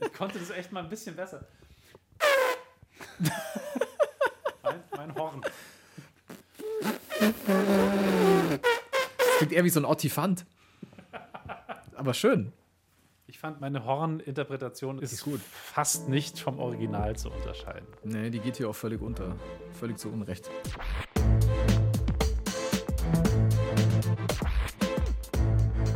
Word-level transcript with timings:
ich 0.00 0.12
konnte 0.12 0.38
das 0.38 0.50
echt 0.50 0.72
mal 0.72 0.82
ein 0.82 0.88
bisschen 0.88 1.16
besser. 1.16 1.46
mein, 4.62 4.82
mein 4.96 5.14
Horn. 5.14 5.42
Das 9.18 9.38
klingt 9.38 9.52
eher 9.52 9.64
wie 9.64 9.70
so 9.70 9.80
ein 9.80 9.84
Ottifant. 9.86 10.44
Aber 11.94 12.14
schön. 12.14 12.52
Ich 13.26 13.38
fand, 13.38 13.60
meine 13.60 13.84
Horn-Interpretation 13.84 14.98
ist, 14.98 15.12
Ist 15.12 15.24
gut. 15.24 15.40
fast 15.40 16.08
nicht 16.08 16.38
vom 16.38 16.58
Original 16.58 17.16
zu 17.16 17.30
unterscheiden. 17.30 17.86
Nee, 18.04 18.30
die 18.30 18.40
geht 18.40 18.56
hier 18.56 18.68
auch 18.68 18.74
völlig 18.74 19.00
unter. 19.00 19.36
Völlig 19.78 19.98
zu 19.98 20.10
Unrecht. 20.10 20.50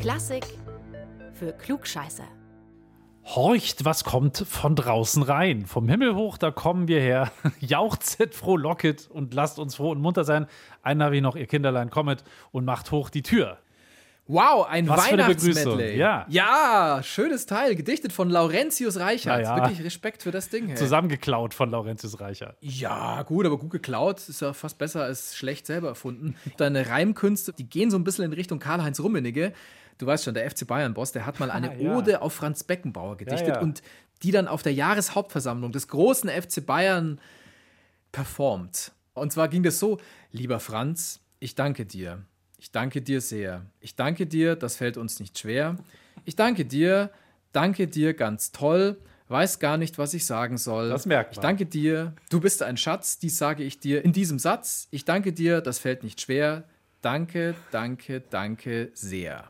Klassik 0.01 0.45
für 1.35 1.53
Klugscheißer. 1.53 2.27
Horcht, 3.37 3.85
was 3.85 4.03
kommt 4.03 4.39
von 4.49 4.75
draußen 4.75 5.23
rein. 5.23 5.67
Vom 5.67 5.91
Himmel 5.91 6.15
hoch, 6.15 6.39
da 6.39 6.51
kommen 6.51 6.89
wir 6.89 7.03
her. 7.03 7.31
Jauchzet, 7.61 8.35
frohlocket 8.35 9.11
und 9.11 9.35
lasst 9.35 9.59
uns 9.59 9.75
froh 9.75 9.91
und 9.91 10.01
munter 10.01 10.25
sein. 10.25 10.47
Einen 10.83 11.03
habe 11.03 11.17
ich 11.17 11.23
noch, 11.23 11.37
ihr 11.37 11.47
Kinderlein, 11.47 11.91
kommet 11.91 12.25
und 12.51 12.65
macht 12.65 12.91
hoch 12.93 13.11
die 13.11 13.21
Tür. 13.21 13.59
Wow, 14.29 14.67
ein 14.69 14.89
Was 14.89 15.11
Weihnachtsmedley. 15.11 15.97
Ja. 15.97 16.27
ja, 16.29 17.01
schönes 17.05 17.47
Teil. 17.47 17.77
Gedichtet 17.77 18.13
von 18.13 18.29
Laurentius 18.29 18.99
Reichert. 18.99 19.43
Ja. 19.43 19.57
Wirklich 19.57 19.85
Respekt 19.85 20.23
für 20.25 20.33
das 20.33 20.49
Ding. 20.49 20.67
Hey. 20.67 20.77
Zusammengeklaut 20.77 21.55
von 21.55 21.71
Laurentius 21.71 22.19
Reicher. 22.21 22.57
Ja, 22.61 23.23
gut, 23.23 23.47
aber 23.47 23.57
gut 23.57 23.71
geklaut. 23.71 24.29
Ist 24.29 24.41
ja 24.41 24.53
fast 24.53 24.79
besser 24.79 25.05
als 25.05 25.37
schlecht 25.37 25.67
selber 25.67 25.89
erfunden. 25.89 26.35
Deine 26.57 26.89
Reimkünste, 26.89 27.53
die 27.53 27.69
gehen 27.69 27.91
so 27.91 27.97
ein 27.99 28.03
bisschen 28.05 28.25
in 28.25 28.33
Richtung 28.33 28.59
Karl-Heinz 28.59 28.99
Rummenigge. 28.99 29.53
Du 29.99 30.07
weißt 30.07 30.25
schon, 30.25 30.35
der 30.35 30.51
FC 30.51 30.67
Bayern-Boss, 30.67 31.13
der 31.13 31.25
hat 31.25 31.39
mal 31.39 31.51
eine 31.53 31.71
Ah, 31.71 31.75
ja. 31.79 31.95
Ode 31.97 32.21
auf 32.21 32.33
Franz 32.33 32.65
Beckenbauer 32.65 33.17
gedichtet 33.17 33.59
und 33.63 33.81
die 34.23 34.33
dann 34.33 34.49
auf 34.49 34.63
der 34.63 34.75
Jahreshauptversammlung 34.75 35.71
des 35.71 35.87
großen 35.89 36.29
FC 36.31 36.67
Bayern 36.67 37.21
performt. 38.11 38.93
Und 39.15 39.33
zwar 39.33 39.49
ging 39.49 39.63
das 39.63 39.79
so: 39.79 39.99
Lieber 40.33 40.59
Franz, 40.59 41.21
ich 41.39 41.55
danke 41.55 41.87
dir. 41.87 42.23
Ich 42.67 42.73
danke 42.73 43.01
dir 43.01 43.21
sehr. 43.21 43.65
Ich 43.79 43.95
danke 43.95 44.27
dir, 44.27 44.57
das 44.57 44.75
fällt 44.75 44.97
uns 44.97 45.21
nicht 45.21 45.39
schwer. 45.39 45.77
Ich 46.25 46.35
danke 46.35 46.65
dir, 46.65 47.11
danke 47.53 47.87
dir 47.87 48.13
ganz 48.13 48.51
toll. 48.51 48.97
Weiß 49.29 49.61
gar 49.61 49.77
nicht, 49.77 49.99
was 49.99 50.15
ich 50.15 50.27
sagen 50.27 50.59
soll. 50.59 50.89
Das 50.89 51.07
merkt 51.07 51.31
Ich 51.31 51.37
man. 51.37 51.43
danke 51.43 51.67
dir, 51.67 52.13
du 52.29 52.41
bist 52.41 52.65
ein 52.65 52.77
Schatz, 52.77 53.21
dies 53.21 53.39
sage 53.39 53.63
ich 53.63 53.79
dir 53.79 54.05
in 54.05 54.13
diesem 54.13 54.41
Satz. 54.41 54.89
Ich 54.91 55.05
danke 55.05 55.33
dir, 55.33 55.61
das 55.61 55.79
fällt 55.79 56.03
nicht 56.03 56.21
schwer. 56.21 56.65
Danke, 57.03 57.55
danke, 57.71 58.21
danke 58.21 58.91
sehr. 58.95 59.45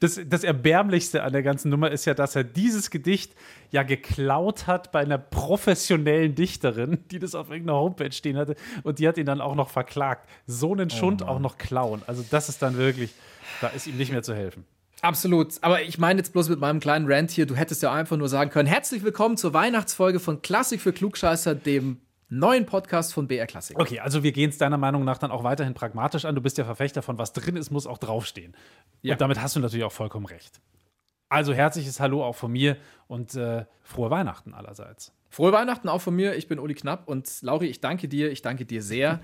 Das, 0.00 0.20
das 0.26 0.44
Erbärmlichste 0.44 1.22
an 1.22 1.32
der 1.32 1.42
ganzen 1.42 1.70
Nummer 1.70 1.90
ist 1.90 2.04
ja, 2.04 2.14
dass 2.14 2.36
er 2.36 2.44
dieses 2.44 2.90
Gedicht 2.90 3.34
ja 3.70 3.82
geklaut 3.82 4.66
hat 4.66 4.92
bei 4.92 5.00
einer 5.00 5.18
professionellen 5.18 6.34
Dichterin, 6.34 6.98
die 7.10 7.18
das 7.18 7.34
auf 7.34 7.50
irgendeiner 7.50 7.78
Homepage 7.78 8.12
stehen 8.12 8.36
hatte. 8.36 8.56
Und 8.82 8.98
die 8.98 9.08
hat 9.08 9.16
ihn 9.18 9.26
dann 9.26 9.40
auch 9.40 9.54
noch 9.54 9.70
verklagt. 9.70 10.28
So 10.46 10.72
einen 10.72 10.90
Schund 10.90 11.22
auch 11.22 11.38
noch 11.38 11.58
klauen. 11.58 12.02
Also, 12.06 12.24
das 12.30 12.48
ist 12.48 12.62
dann 12.62 12.76
wirklich, 12.76 13.12
da 13.60 13.68
ist 13.68 13.86
ihm 13.86 13.96
nicht 13.96 14.12
mehr 14.12 14.22
zu 14.22 14.34
helfen. 14.34 14.64
Absolut. 15.00 15.54
Aber 15.62 15.82
ich 15.82 15.98
meine 15.98 16.18
jetzt 16.18 16.32
bloß 16.32 16.48
mit 16.48 16.60
meinem 16.60 16.80
kleinen 16.80 17.10
Rant 17.10 17.30
hier, 17.30 17.46
du 17.46 17.54
hättest 17.54 17.82
ja 17.82 17.92
einfach 17.92 18.16
nur 18.16 18.28
sagen 18.28 18.50
können: 18.50 18.68
Herzlich 18.68 19.02
willkommen 19.02 19.36
zur 19.36 19.54
Weihnachtsfolge 19.54 20.20
von 20.20 20.42
Klassik 20.42 20.80
für 20.80 20.92
Klugscheißer, 20.92 21.54
dem 21.54 22.00
neuen 22.28 22.66
Podcast 22.66 23.12
von 23.12 23.26
BR 23.26 23.46
Klassik. 23.46 23.78
Okay, 23.78 24.00
also 24.00 24.22
wir 24.22 24.32
gehen 24.32 24.50
es 24.50 24.58
deiner 24.58 24.78
Meinung 24.78 25.04
nach 25.04 25.18
dann 25.18 25.30
auch 25.30 25.44
weiterhin 25.44 25.74
pragmatisch 25.74 26.24
an. 26.24 26.34
Du 26.34 26.40
bist 26.40 26.58
ja 26.58 26.64
Verfechter 26.64 27.02
von 27.02 27.18
was 27.18 27.32
drin 27.32 27.56
ist, 27.56 27.70
muss 27.70 27.86
auch 27.86 27.98
draufstehen. 27.98 28.54
Ja. 29.02 29.14
Und 29.14 29.20
damit 29.20 29.40
hast 29.40 29.56
du 29.56 29.60
natürlich 29.60 29.84
auch 29.84 29.92
vollkommen 29.92 30.26
recht. 30.26 30.60
Also 31.28 31.52
herzliches 31.52 32.00
Hallo 32.00 32.24
auch 32.24 32.34
von 32.34 32.52
mir 32.52 32.76
und 33.06 33.34
äh, 33.34 33.66
frohe 33.82 34.10
Weihnachten 34.10 34.54
allerseits. 34.54 35.12
Frohe 35.28 35.52
Weihnachten 35.52 35.88
auch 35.88 36.00
von 36.00 36.16
mir. 36.16 36.36
Ich 36.36 36.48
bin 36.48 36.58
Uli 36.58 36.74
Knapp 36.74 37.06
und 37.06 37.30
Lauri, 37.42 37.66
ich 37.66 37.80
danke 37.80 38.08
dir. 38.08 38.30
Ich 38.30 38.40
danke 38.40 38.64
dir 38.64 38.82
sehr. 38.82 39.20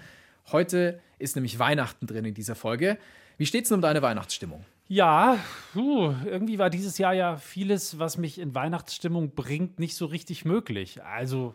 Heute 0.53 1.01
ist 1.19 1.35
nämlich 1.37 1.59
Weihnachten 1.59 2.07
drin 2.07 2.27
in 2.27 2.35
dieser 2.35 2.55
Folge. 2.55 2.99
Wie 3.39 3.47
steht's 3.47 3.71
denn 3.71 3.77
um 3.77 3.83
deine 3.83 4.03
Weihnachtsstimmung? 4.03 4.65
Ja, 4.87 5.39
puh, 5.73 6.15
irgendwie 6.27 6.59
war 6.59 6.69
dieses 6.69 6.99
Jahr 6.99 7.15
ja 7.15 7.39
vieles, 7.39 7.99
was 7.99 8.19
mich 8.19 8.39
in 8.39 8.55
Weihnachtsstimmung 8.55 9.35
bringt, 9.35 9.79
nicht 9.79 9.97
so 9.97 10.05
richtig 10.05 10.45
möglich. 10.45 11.03
Also, 11.03 11.55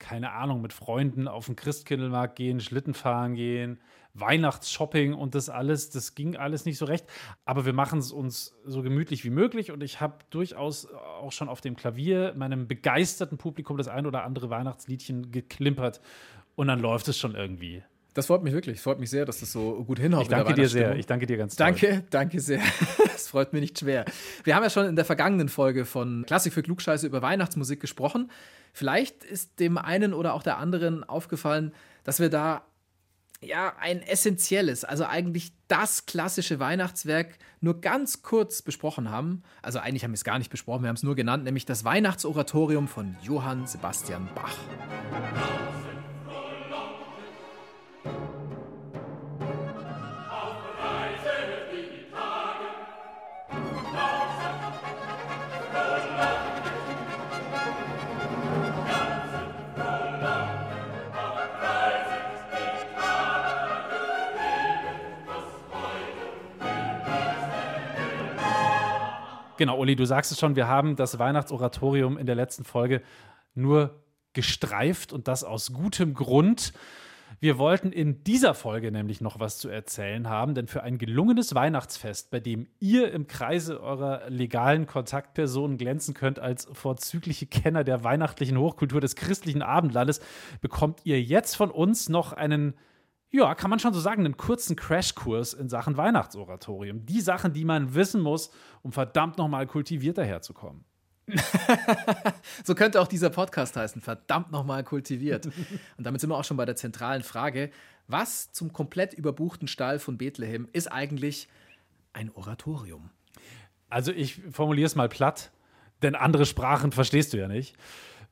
keine 0.00 0.32
Ahnung, 0.32 0.60
mit 0.60 0.72
Freunden 0.72 1.28
auf 1.28 1.46
den 1.46 1.54
Christkindlmarkt 1.54 2.34
gehen, 2.34 2.58
Schlitten 2.58 2.94
fahren 2.94 3.34
gehen, 3.34 3.78
Weihnachtsshopping 4.14 5.14
und 5.14 5.36
das 5.36 5.48
alles, 5.48 5.90
das 5.90 6.16
ging 6.16 6.34
alles 6.34 6.64
nicht 6.64 6.78
so 6.78 6.86
recht. 6.86 7.06
Aber 7.44 7.64
wir 7.64 7.72
machen 7.72 8.00
es 8.00 8.10
uns 8.10 8.56
so 8.64 8.82
gemütlich 8.82 9.24
wie 9.24 9.30
möglich 9.30 9.70
und 9.70 9.82
ich 9.84 10.00
habe 10.00 10.18
durchaus 10.30 10.90
auch 10.90 11.30
schon 11.30 11.48
auf 11.48 11.60
dem 11.60 11.76
Klavier 11.76 12.34
meinem 12.36 12.66
begeisterten 12.66 13.38
Publikum 13.38 13.76
das 13.76 13.86
ein 13.86 14.06
oder 14.06 14.24
andere 14.24 14.50
Weihnachtsliedchen 14.50 15.30
geklimpert 15.30 16.00
und 16.56 16.66
dann 16.66 16.80
läuft 16.80 17.06
es 17.08 17.18
schon 17.18 17.36
irgendwie. 17.36 17.84
Das 18.14 18.26
freut 18.26 18.42
mich 18.42 18.52
wirklich. 18.52 18.80
Freut 18.80 18.98
mich 18.98 19.10
sehr, 19.10 19.24
dass 19.24 19.40
das 19.40 19.52
so 19.52 19.84
gut 19.84 19.98
hinhaut. 19.98 20.22
Ich 20.22 20.28
danke 20.28 20.54
dir 20.54 20.68
sehr. 20.68 20.96
Ich 20.96 21.06
danke 21.06 21.26
dir 21.26 21.36
ganz 21.36 21.56
doll. 21.56 21.66
Danke, 21.66 22.04
danke 22.10 22.40
sehr. 22.40 22.60
Es 23.14 23.28
freut 23.28 23.52
mich 23.52 23.60
nicht 23.60 23.78
schwer. 23.78 24.06
Wir 24.44 24.56
haben 24.56 24.62
ja 24.62 24.70
schon 24.70 24.86
in 24.86 24.96
der 24.96 25.04
vergangenen 25.04 25.50
Folge 25.50 25.84
von 25.84 26.24
Klassik 26.26 26.54
für 26.54 26.62
Klugscheiße 26.62 27.06
über 27.06 27.20
Weihnachtsmusik 27.20 27.78
gesprochen. 27.78 28.30
Vielleicht 28.72 29.24
ist 29.24 29.60
dem 29.60 29.76
einen 29.76 30.14
oder 30.14 30.32
auch 30.32 30.42
der 30.42 30.56
anderen 30.56 31.04
aufgefallen, 31.04 31.72
dass 32.02 32.18
wir 32.18 32.30
da 32.30 32.64
ja 33.42 33.74
ein 33.78 34.02
essentielles, 34.02 34.84
also 34.84 35.04
eigentlich 35.04 35.52
das 35.68 36.06
klassische 36.06 36.60
Weihnachtswerk 36.60 37.38
nur 37.60 37.80
ganz 37.80 38.22
kurz 38.22 38.62
besprochen 38.62 39.10
haben. 39.10 39.42
Also 39.62 39.78
eigentlich 39.78 40.04
haben 40.04 40.12
wir 40.12 40.16
es 40.16 40.24
gar 40.24 40.38
nicht 40.38 40.50
besprochen, 40.50 40.82
wir 40.82 40.88
haben 40.88 40.96
es 40.96 41.02
nur 41.02 41.16
genannt, 41.16 41.44
nämlich 41.44 41.66
das 41.66 41.84
Weihnachtsoratorium 41.84 42.88
von 42.88 43.16
Johann 43.22 43.66
Sebastian 43.66 44.28
Bach. 44.34 44.56
Genau, 69.60 69.78
Uli, 69.78 69.94
du 69.94 70.06
sagst 70.06 70.32
es 70.32 70.40
schon, 70.40 70.56
wir 70.56 70.68
haben 70.68 70.96
das 70.96 71.18
Weihnachtsoratorium 71.18 72.16
in 72.16 72.24
der 72.24 72.34
letzten 72.34 72.64
Folge 72.64 73.02
nur 73.54 74.02
gestreift 74.32 75.12
und 75.12 75.28
das 75.28 75.44
aus 75.44 75.74
gutem 75.74 76.14
Grund. 76.14 76.72
Wir 77.40 77.58
wollten 77.58 77.92
in 77.92 78.24
dieser 78.24 78.54
Folge 78.54 78.90
nämlich 78.90 79.20
noch 79.20 79.38
was 79.38 79.58
zu 79.58 79.68
erzählen 79.68 80.30
haben, 80.30 80.54
denn 80.54 80.66
für 80.66 80.82
ein 80.82 80.96
gelungenes 80.96 81.54
Weihnachtsfest, 81.54 82.30
bei 82.30 82.40
dem 82.40 82.68
ihr 82.78 83.12
im 83.12 83.26
Kreise 83.26 83.82
eurer 83.82 84.30
legalen 84.30 84.86
Kontaktpersonen 84.86 85.76
glänzen 85.76 86.14
könnt 86.14 86.38
als 86.38 86.66
vorzügliche 86.72 87.44
Kenner 87.44 87.84
der 87.84 88.02
weihnachtlichen 88.02 88.56
Hochkultur 88.56 89.02
des 89.02 89.14
christlichen 89.14 89.60
Abendlandes, 89.60 90.20
bekommt 90.62 91.00
ihr 91.04 91.20
jetzt 91.20 91.54
von 91.54 91.70
uns 91.70 92.08
noch 92.08 92.32
einen 92.32 92.72
ja, 93.30 93.54
kann 93.54 93.70
man 93.70 93.78
schon 93.78 93.94
so 93.94 94.00
sagen, 94.00 94.24
einen 94.24 94.36
kurzen 94.36 94.74
Crashkurs 94.76 95.54
in 95.54 95.68
Sachen 95.68 95.96
Weihnachtsoratorium. 95.96 97.06
Die 97.06 97.20
Sachen, 97.20 97.52
die 97.52 97.64
man 97.64 97.94
wissen 97.94 98.20
muss, 98.20 98.50
um 98.82 98.92
verdammt 98.92 99.38
nochmal 99.38 99.66
kultivierter 99.66 100.24
herzukommen. 100.24 100.84
So 102.64 102.74
könnte 102.74 103.00
auch 103.00 103.06
dieser 103.06 103.30
Podcast 103.30 103.76
heißen, 103.76 104.02
verdammt 104.02 104.50
nochmal 104.50 104.84
kultiviert. 104.84 105.46
Und 105.96 106.04
damit 106.04 106.20
sind 106.20 106.30
wir 106.30 106.36
auch 106.36 106.44
schon 106.44 106.56
bei 106.56 106.64
der 106.64 106.76
zentralen 106.76 107.22
Frage, 107.22 107.70
was 108.06 108.52
zum 108.52 108.72
komplett 108.72 109.14
überbuchten 109.14 109.68
Stall 109.68 109.98
von 109.98 110.18
Bethlehem 110.18 110.68
ist 110.72 110.90
eigentlich 110.90 111.48
ein 112.12 112.30
Oratorium? 112.34 113.10
Also 113.88 114.12
ich 114.12 114.40
formuliere 114.50 114.86
es 114.86 114.96
mal 114.96 115.08
platt, 115.08 115.52
denn 116.02 116.14
andere 116.14 116.46
Sprachen 116.46 116.92
verstehst 116.92 117.32
du 117.32 117.38
ja 117.38 117.48
nicht. 117.48 117.76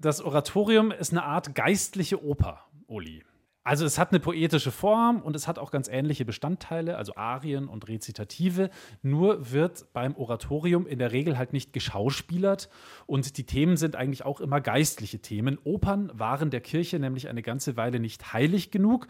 Das 0.00 0.20
Oratorium 0.20 0.90
ist 0.90 1.12
eine 1.12 1.24
Art 1.24 1.54
geistliche 1.54 2.22
Oper, 2.22 2.64
Uli. 2.86 3.24
Also 3.68 3.84
es 3.84 3.98
hat 3.98 4.12
eine 4.12 4.18
poetische 4.18 4.70
Form 4.70 5.20
und 5.20 5.36
es 5.36 5.46
hat 5.46 5.58
auch 5.58 5.70
ganz 5.70 5.88
ähnliche 5.88 6.24
Bestandteile, 6.24 6.96
also 6.96 7.16
Arien 7.16 7.68
und 7.68 7.86
Rezitative. 7.86 8.70
Nur 9.02 9.52
wird 9.52 9.92
beim 9.92 10.16
Oratorium 10.16 10.86
in 10.86 10.98
der 10.98 11.12
Regel 11.12 11.36
halt 11.36 11.52
nicht 11.52 11.74
geschauspielert 11.74 12.70
und 13.04 13.36
die 13.36 13.44
Themen 13.44 13.76
sind 13.76 13.94
eigentlich 13.94 14.24
auch 14.24 14.40
immer 14.40 14.62
geistliche 14.62 15.18
Themen. 15.18 15.58
Opern 15.64 16.10
waren 16.14 16.48
der 16.48 16.62
Kirche 16.62 16.98
nämlich 16.98 17.28
eine 17.28 17.42
ganze 17.42 17.76
Weile 17.76 18.00
nicht 18.00 18.32
heilig 18.32 18.70
genug 18.70 19.06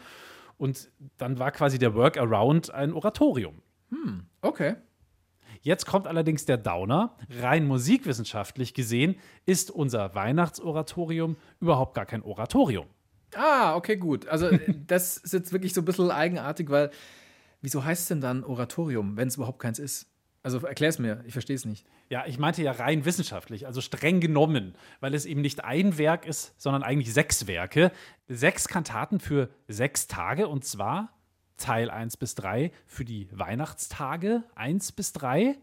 und 0.57 0.91
dann 1.15 1.39
war 1.39 1.51
quasi 1.51 1.79
der 1.79 1.95
Workaround 1.95 2.69
ein 2.69 2.91
Oratorium. 2.91 3.61
Okay. 4.41 4.75
Jetzt 5.61 5.85
kommt 5.85 6.05
allerdings 6.05 6.43
der 6.43 6.57
Downer. 6.57 7.15
Rein 7.39 7.65
musikwissenschaftlich 7.65 8.73
gesehen 8.73 9.15
ist 9.45 9.71
unser 9.71 10.15
Weihnachtsoratorium 10.15 11.37
überhaupt 11.61 11.93
gar 11.93 12.05
kein 12.05 12.23
Oratorium. 12.23 12.87
Ah, 13.35 13.75
okay, 13.75 13.97
gut. 13.97 14.27
Also 14.27 14.47
äh, 14.47 14.59
das 14.87 15.17
ist 15.17 15.33
jetzt 15.33 15.51
wirklich 15.51 15.73
so 15.73 15.81
ein 15.81 15.85
bisschen 15.85 16.11
eigenartig, 16.11 16.69
weil 16.69 16.91
wieso 17.61 17.83
heißt 17.83 18.03
es 18.03 18.07
denn 18.07 18.21
dann 18.21 18.43
Oratorium, 18.43 19.17
wenn 19.17 19.27
es 19.27 19.35
überhaupt 19.35 19.59
keins 19.59 19.79
ist? 19.79 20.07
Also 20.41 20.59
erklär 20.59 20.89
es 20.89 20.99
mir, 20.99 21.21
ich 21.25 21.33
verstehe 21.33 21.55
es 21.55 21.65
nicht. 21.65 21.85
Ja, 22.09 22.25
ich 22.25 22.39
meinte 22.39 22.63
ja 22.63 22.71
rein 22.71 23.03
wissenschaftlich, 23.03 23.67
also 23.67 23.81
streng 23.81 24.21
genommen, 24.21 24.75
weil 25.01 25.13
es 25.13 25.25
eben 25.25 25.41
nicht 25.41 25.65
ein 25.65 25.97
Werk 25.97 26.25
ist, 26.25 26.53
sondern 26.57 26.81
eigentlich 26.81 27.13
sechs 27.13 27.45
Werke. 27.45 27.91
Sechs 28.29 28.67
Kantaten 28.67 29.19
für 29.19 29.49
sechs 29.67 30.07
Tage 30.07 30.47
und 30.47 30.63
zwar 30.63 31.18
Teil 31.59 31.91
1 31.91 32.17
bis 32.17 32.35
3 32.35 32.71
für 32.87 33.05
die 33.05 33.29
Weihnachtstage 33.31 34.43
1 34.55 34.91
bis 34.93 35.13
3. 35.13 35.55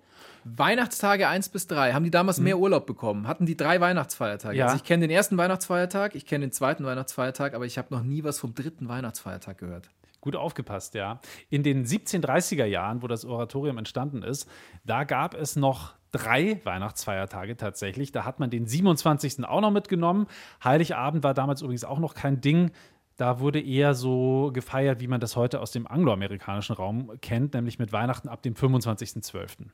Weihnachtstage 0.44 1.28
1 1.28 1.48
bis 1.48 1.66
3. 1.66 1.92
Haben 1.92 2.04
die 2.04 2.10
damals 2.10 2.38
mehr 2.38 2.58
Urlaub 2.58 2.86
bekommen? 2.86 3.26
Hatten 3.26 3.46
die 3.46 3.56
drei 3.56 3.80
Weihnachtsfeiertage? 3.80 4.56
Ja. 4.56 4.66
Also 4.66 4.76
ich 4.76 4.84
kenne 4.84 5.08
den 5.08 5.10
ersten 5.10 5.36
Weihnachtsfeiertag, 5.36 6.14
ich 6.14 6.24
kenne 6.24 6.46
den 6.46 6.52
zweiten 6.52 6.84
Weihnachtsfeiertag, 6.84 7.54
aber 7.54 7.66
ich 7.66 7.78
habe 7.78 7.92
noch 7.92 8.02
nie 8.02 8.22
was 8.22 8.38
vom 8.38 8.54
dritten 8.54 8.88
Weihnachtsfeiertag 8.88 9.58
gehört. 9.58 9.90
Gut 10.20 10.36
aufgepasst, 10.36 10.94
ja. 10.94 11.20
In 11.50 11.62
den 11.62 11.84
1730er 11.84 12.64
Jahren, 12.64 13.02
wo 13.02 13.06
das 13.06 13.24
Oratorium 13.24 13.78
entstanden 13.78 14.22
ist, 14.22 14.48
da 14.84 15.04
gab 15.04 15.34
es 15.34 15.56
noch 15.56 15.94
drei 16.12 16.60
Weihnachtsfeiertage 16.64 17.56
tatsächlich. 17.56 18.12
Da 18.12 18.24
hat 18.24 18.40
man 18.40 18.50
den 18.50 18.66
27. 18.66 19.44
auch 19.44 19.60
noch 19.60 19.70
mitgenommen. 19.70 20.26
Heiligabend 20.64 21.22
war 21.22 21.34
damals 21.34 21.62
übrigens 21.62 21.84
auch 21.84 21.98
noch 21.98 22.14
kein 22.14 22.40
Ding. 22.40 22.70
Da 23.16 23.40
wurde 23.40 23.60
eher 23.60 23.94
so 23.94 24.50
gefeiert, 24.52 25.00
wie 25.00 25.06
man 25.06 25.20
das 25.20 25.36
heute 25.36 25.60
aus 25.60 25.70
dem 25.70 25.86
angloamerikanischen 25.86 26.76
Raum 26.76 27.12
kennt, 27.22 27.54
nämlich 27.54 27.78
mit 27.78 27.92
Weihnachten 27.92 28.28
ab 28.28 28.42
dem 28.42 28.54
25.12. 28.54 29.68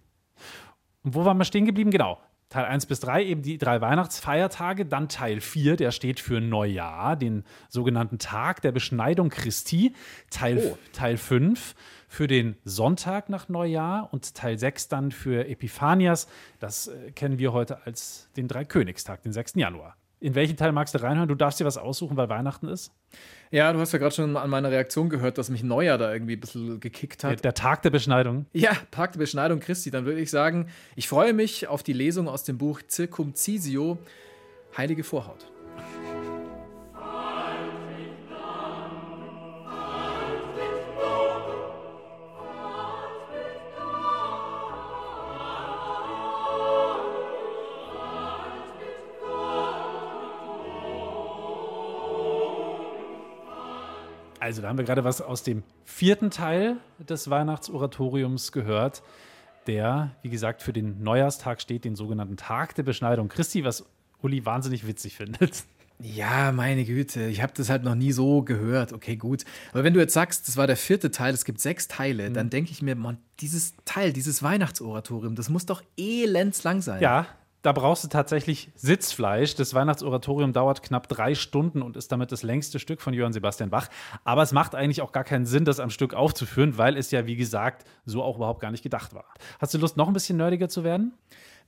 Und 1.03 1.15
wo 1.15 1.25
waren 1.25 1.39
wir 1.39 1.45
stehen 1.45 1.67
geblieben? 1.67 1.91
Genau. 1.91 2.19
Teil 2.53 2.67
1 2.67 2.85
bis 2.85 3.01
3, 3.01 3.25
eben 3.25 3.41
die 3.43 3.57
drei 3.57 3.81
Weihnachtsfeiertage. 3.81 4.85
Dann 4.85 5.09
Teil 5.09 5.41
4, 5.41 5.77
der 5.77 5.91
steht 5.91 6.21
für 6.21 6.39
Neujahr, 6.39 7.17
den 7.17 7.45
sogenannten 7.71 8.19
Tag 8.19 8.61
der 8.61 8.73
Beschneidung 8.73 9.31
Christi. 9.31 9.95
Teil, 10.31 10.59
Oh. 10.59 10.79
Teil 10.93 11.17
5 11.17 11.75
für 12.09 12.27
den 12.27 12.57
Sonntag 12.65 13.31
nach 13.31 13.49
Neujahr 13.49 14.13
und 14.13 14.35
Teil 14.35 14.59
6 14.59 14.89
dann 14.89 15.13
für 15.13 15.49
Epiphanias. 15.49 16.29
Das 16.61 16.89
äh, 16.89 17.13
kennen 17.13 17.39
wir 17.39 17.55
heute 17.55 17.87
als 17.87 18.29
den 18.37 18.49
Dreikönigstag, 18.49 19.23
den 19.23 19.33
6. 19.33 19.55
Januar. 19.55 19.97
In 20.23 20.37
welchen 20.37 20.57
Teil 20.57 20.71
magst 20.71 20.95
du 20.95 21.03
reinhören? 21.03 21.29
Du 21.29 21.35
darfst 21.35 21.59
dir 21.59 21.65
was 21.65 21.77
aussuchen, 21.77 22.17
weil 22.17 22.29
Weihnachten 22.29 22.69
ist. 22.69 22.93
Ja, 23.51 23.73
du 23.73 23.81
hast 23.81 23.91
ja 23.93 23.99
gerade 23.99 24.15
schon 24.15 24.37
an 24.37 24.49
meiner 24.51 24.71
Reaktion 24.71 25.09
gehört, 25.09 25.37
dass 25.37 25.51
mich 25.51 25.65
Neujahr 25.65 25.99
da 25.99 26.13
irgendwie 26.13 26.35
ein 26.35 26.41
bisschen 26.41 26.79
gekickt 26.79 27.25
Der, 27.25 27.31
hat. 27.31 27.43
der 27.45 27.55
Tag 27.55 27.83
der 27.83 27.91
Beschneidung. 27.91 28.47
Ja, 28.53 28.71
Tag 28.93 29.13
der 29.13 29.19
Beschneidung 29.19 29.59
Christi. 29.59 29.91
Dann 29.91 30.05
würde 30.05 30.21
ich 30.21 30.31
sagen, 30.31 30.69
ich 30.95 31.09
freue 31.09 31.33
mich 31.33 31.67
auf 31.67 31.83
die 31.83 31.93
Lesung 31.93 32.29
aus 32.29 32.45
dem 32.45 32.57
Buch 32.57 32.81
Circumcisio, 32.89 33.99
Heilige 34.77 35.03
Vorhaut. 35.03 35.51
Also, 54.43 54.61
da 54.61 54.69
haben 54.69 54.77
wir 54.77 54.85
gerade 54.85 55.05
was 55.05 55.21
aus 55.21 55.45
dem 55.45 55.63
vierten 55.85 56.33
Teil 56.33 56.79
des 56.99 57.31
Weihnachtsoratoriums 57.31 58.51
gehört, 58.51 59.05
der, 59.69 60.17
wie 60.23 60.31
gesagt, 60.31 60.63
für 60.63 60.73
den 60.73 61.01
Neujahrstag 61.01 61.61
steht, 61.61 61.85
den 61.85 61.95
sogenannten 61.95 62.37
Tag 62.37 62.75
der 62.75 62.83
Beschneidung 62.83 63.29
Christi, 63.29 63.63
was 63.63 63.87
Uli 64.21 64.45
wahnsinnig 64.45 64.85
witzig 64.85 65.17
findet. 65.17 65.63
Ja, 66.01 66.51
meine 66.51 66.85
Güte, 66.85 67.27
ich 67.27 67.41
habe 67.41 67.53
das 67.57 67.71
halt 67.71 67.85
noch 67.85 67.95
nie 67.95 68.11
so 68.11 68.43
gehört. 68.43 68.93
Okay, 68.93 69.15
gut. 69.15 69.45
Aber 69.71 69.85
wenn 69.85 69.95
du 69.95 70.01
jetzt 70.01 70.15
sagst, 70.15 70.49
das 70.49 70.57
war 70.57 70.67
der 70.67 70.77
vierte 70.77 71.13
Teil, 71.13 71.33
es 71.33 71.45
gibt 71.45 71.61
sechs 71.61 71.87
Teile, 71.87 72.29
dann 72.33 72.51
denke 72.51 72.73
ich 72.73 72.83
mir, 72.83 72.97
man, 72.97 73.19
dieses 73.39 73.75
Teil, 73.85 74.13
dieses 74.13 74.43
Weihnachtsoratorium, 74.43 75.37
das 75.37 75.51
muss 75.51 75.67
doch 75.67 75.85
elendslang 75.97 76.83
sein. 76.83 77.01
Ja, 77.01 77.29
da 77.63 77.73
brauchst 77.73 78.05
du 78.05 78.09
tatsächlich 78.09 78.71
Sitzfleisch. 78.75 79.55
Das 79.55 79.73
Weihnachtsoratorium 79.73 80.53
dauert 80.53 80.83
knapp 80.83 81.09
drei 81.09 81.35
Stunden 81.35 81.81
und 81.81 81.97
ist 81.97 82.11
damit 82.13 82.33
das 82.33 82.43
längste 82.43 82.79
Stück 82.79 83.01
von 83.01 83.15
Johann 83.15 83.33
Sebastian 83.33 83.71
Bach. 83.71 83.89
Aber 84.25 84.43
es 84.43 84.53
macht 84.53 84.75
eigentlich 84.75 85.01
auch 85.01 85.13
gar 85.13 85.25
keinen 85.25 85.47
Sinn, 85.47 85.65
das 85.65 85.81
am 85.81 85.91
Stück 85.91 86.15
aufzuführen, 86.15 86.77
weil 86.77 86.97
es 86.97 87.11
ja, 87.11 87.27
wie 87.27 87.37
gesagt, 87.37 87.87
so 88.05 88.23
auch 88.23 88.37
überhaupt 88.37 88.61
gar 88.61 88.73
nicht 88.73 88.83
gedacht 88.83 89.15
war. 89.15 89.25
Hast 89.61 89.73
du 89.75 89.79
Lust, 89.79 89.97
noch 89.97 90.09
ein 90.09 90.13
bisschen 90.13 90.37
nerdiger 90.37 90.69
zu 90.69 90.85
werden? 90.85 91.13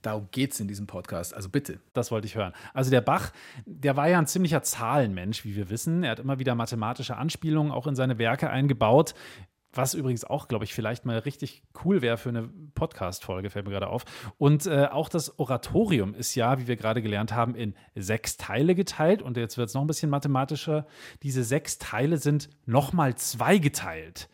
Darum 0.01 0.27
geht 0.31 0.51
es 0.51 0.59
in 0.59 0.67
diesem 0.67 0.85
Podcast, 0.85 1.33
also 1.33 1.49
bitte. 1.49 1.79
Das 1.93 2.11
wollte 2.11 2.27
ich 2.27 2.35
hören. 2.35 2.53
Also 2.73 2.91
der 2.91 3.01
Bach, 3.01 3.31
der 3.65 3.95
war 3.95 4.07
ja 4.07 4.19
ein 4.19 4.27
ziemlicher 4.27 4.61
Zahlenmensch, 4.61 5.45
wie 5.45 5.55
wir 5.55 5.69
wissen. 5.69 6.03
Er 6.03 6.11
hat 6.11 6.19
immer 6.19 6.37
wieder 6.37 6.53
mathematische 6.53 7.17
Anspielungen 7.17 7.71
auch 7.71 7.87
in 7.87 7.95
seine 7.95 8.19
Werke 8.19 8.49
eingebaut. 8.49 9.15
Was 9.75 9.93
übrigens 9.93 10.23
auch, 10.23 10.47
glaube 10.47 10.63
ich, 10.63 10.73
vielleicht 10.73 11.05
mal 11.05 11.19
richtig 11.19 11.63
cool 11.83 12.01
wäre 12.01 12.17
für 12.17 12.29
eine 12.29 12.49
Podcast-Folge, 12.73 13.49
fällt 13.49 13.65
mir 13.65 13.71
gerade 13.71 13.87
auf. 13.87 14.05
Und 14.37 14.65
äh, 14.65 14.85
auch 14.85 15.09
das 15.09 15.37
Oratorium 15.37 16.15
ist 16.15 16.33
ja, 16.35 16.59
wie 16.59 16.67
wir 16.67 16.77
gerade 16.77 17.01
gelernt 17.01 17.33
haben, 17.33 17.55
in 17.55 17.75
sechs 17.93 18.37
Teile 18.37 18.73
geteilt. 18.73 19.21
Und 19.21 19.35
jetzt 19.37 19.57
wird 19.57 19.67
es 19.67 19.75
noch 19.75 19.81
ein 19.81 19.87
bisschen 19.87 20.09
mathematischer. 20.09 20.87
Diese 21.23 21.43
sechs 21.43 21.77
Teile 21.77 22.17
sind 22.17 22.49
nochmal 22.65 23.15
zweigeteilt. 23.15 24.29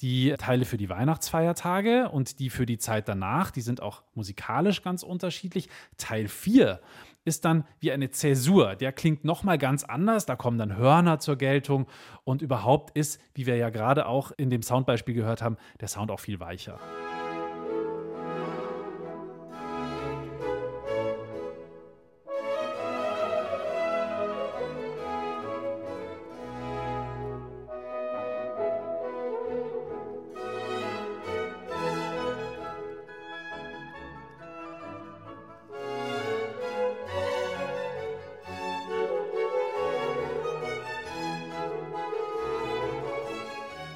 Die 0.00 0.34
Teile 0.36 0.64
für 0.64 0.78
die 0.78 0.88
Weihnachtsfeiertage 0.88 2.08
und 2.08 2.40
die 2.40 2.50
für 2.50 2.66
die 2.66 2.78
Zeit 2.78 3.08
danach, 3.08 3.52
die 3.52 3.60
sind 3.60 3.80
auch 3.80 4.02
musikalisch 4.14 4.82
ganz 4.82 5.04
unterschiedlich. 5.04 5.68
Teil 5.96 6.26
4 6.26 6.80
ist 7.24 7.44
dann 7.44 7.64
wie 7.80 7.92
eine 7.92 8.10
Zäsur. 8.10 8.76
Der 8.76 8.92
klingt 8.92 9.24
nochmal 9.24 9.58
ganz 9.58 9.84
anders. 9.84 10.26
Da 10.26 10.36
kommen 10.36 10.58
dann 10.58 10.76
Hörner 10.76 11.18
zur 11.18 11.36
Geltung. 11.36 11.86
Und 12.24 12.42
überhaupt 12.42 12.96
ist, 12.96 13.20
wie 13.34 13.46
wir 13.46 13.56
ja 13.56 13.70
gerade 13.70 14.06
auch 14.06 14.32
in 14.36 14.50
dem 14.50 14.62
Soundbeispiel 14.62 15.14
gehört 15.14 15.42
haben, 15.42 15.56
der 15.80 15.88
Sound 15.88 16.10
auch 16.10 16.20
viel 16.20 16.40
weicher. 16.40 16.78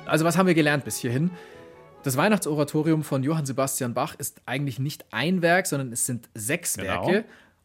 Also, 0.07 0.25
was 0.25 0.37
haben 0.39 0.47
wir 0.47 0.55
gelernt 0.55 0.85
bis 0.85 0.99
hierhin? 0.99 1.31
Das 2.05 2.17
Weihnachtsoratorium 2.17 3.03
von 3.03 3.25
Johann 3.25 3.47
Sebastian 3.47 3.93
Bach 3.93 4.15
ist 4.17 4.41
eigentlich 4.47 4.79
nicht 4.79 5.05
ein 5.11 5.43
Werk, 5.43 5.67
sondern 5.67 5.93
es 5.93 6.07
sind 6.07 6.29
sechs 6.35 6.77
Genau. 6.77 7.09
Werke. 7.09 7.25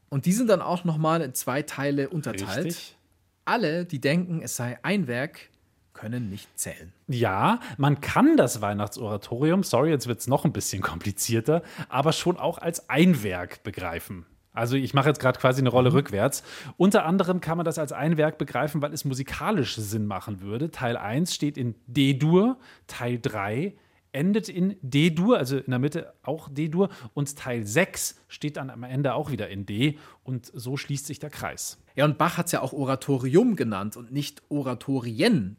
Und 0.10 0.26
die 0.26 0.32
sind 0.32 0.50
dann 0.50 0.62
auch 0.62 0.84
nochmal 0.84 1.22
in 1.22 1.34
zwei 1.36 1.62
Teile 1.62 2.10
unterteilt. 2.10 2.66
Richtig? 2.66 2.98
Alle, 3.46 3.86
die 3.86 4.02
denken, 4.02 4.42
es 4.42 4.56
sei 4.56 4.80
ein 4.82 5.08
Werk, 5.08 5.50
können 5.94 6.30
nicht 6.30 6.48
zählen. 6.58 6.92
Ja, 7.08 7.60
man 7.78 8.02
kann 8.02 8.36
das 8.38 8.62
Weihnachtsoratorium, 8.62 9.64
sorry, 9.64 9.92
jetzt 9.92 10.08
wird 10.08 10.20
es 10.20 10.28
noch 10.28 10.44
ein 10.46 10.52
bisschen 10.52 10.82
komplizierter, 10.82 11.62
aber 11.90 12.12
schon 12.12 12.38
auch 12.38 12.58
als 12.58 12.90
ein 12.90 13.24
Werk 13.24 13.62
begreifen. 13.64 14.26
Also 14.54 14.76
ich 14.76 14.94
mache 14.94 15.08
jetzt 15.10 15.20
gerade 15.20 15.40
quasi 15.40 15.62
eine 15.62 15.70
Rolle 15.70 15.94
rückwärts. 15.94 16.44
Unter 16.78 17.06
anderem 17.06 17.40
kann 17.40 17.58
man 17.58 17.66
das 17.66 17.80
als 17.80 17.94
ein 17.94 18.18
Werk 18.18 18.38
begreifen, 18.38 18.82
weil 18.82 18.94
es 18.94 19.06
musikalisch 19.06 19.76
Sinn 19.76 20.06
machen 20.08 20.42
würde. 20.42 20.72
Teil 20.72 20.98
1 20.98 21.34
steht 21.34 21.58
in 21.58 21.76
D-Dur, 21.88 22.58
Teil 22.88 23.20
3 23.22 23.76
endet 24.14 24.50
in 24.50 24.76
D-Dur, 24.82 25.38
also 25.38 25.58
in 25.58 25.70
der 25.70 25.80
Mitte 25.80 26.14
auch 26.24 26.50
D-Dur 26.50 26.90
und 27.14 27.36
Teil 27.38 27.66
6 27.66 28.20
steht 28.28 28.58
dann 28.58 28.70
am 28.70 28.84
Ende 28.84 29.14
auch 29.14 29.32
wieder 29.32 29.50
in 29.50 29.66
D 29.66 29.98
und 30.24 30.52
so 30.54 30.78
schließt 30.78 31.06
sich 31.06 31.20
der 31.20 31.30
Kreis. 31.30 31.82
Ja, 31.96 32.06
und 32.06 32.18
Bach 32.18 32.38
hat 32.38 32.48
es 32.48 32.52
ja 32.52 32.62
auch 32.62 32.74
Oratorium 32.74 33.56
genannt 33.56 33.96
und 33.98 34.12
nicht 34.12 34.42
Oratorien. 34.50 35.58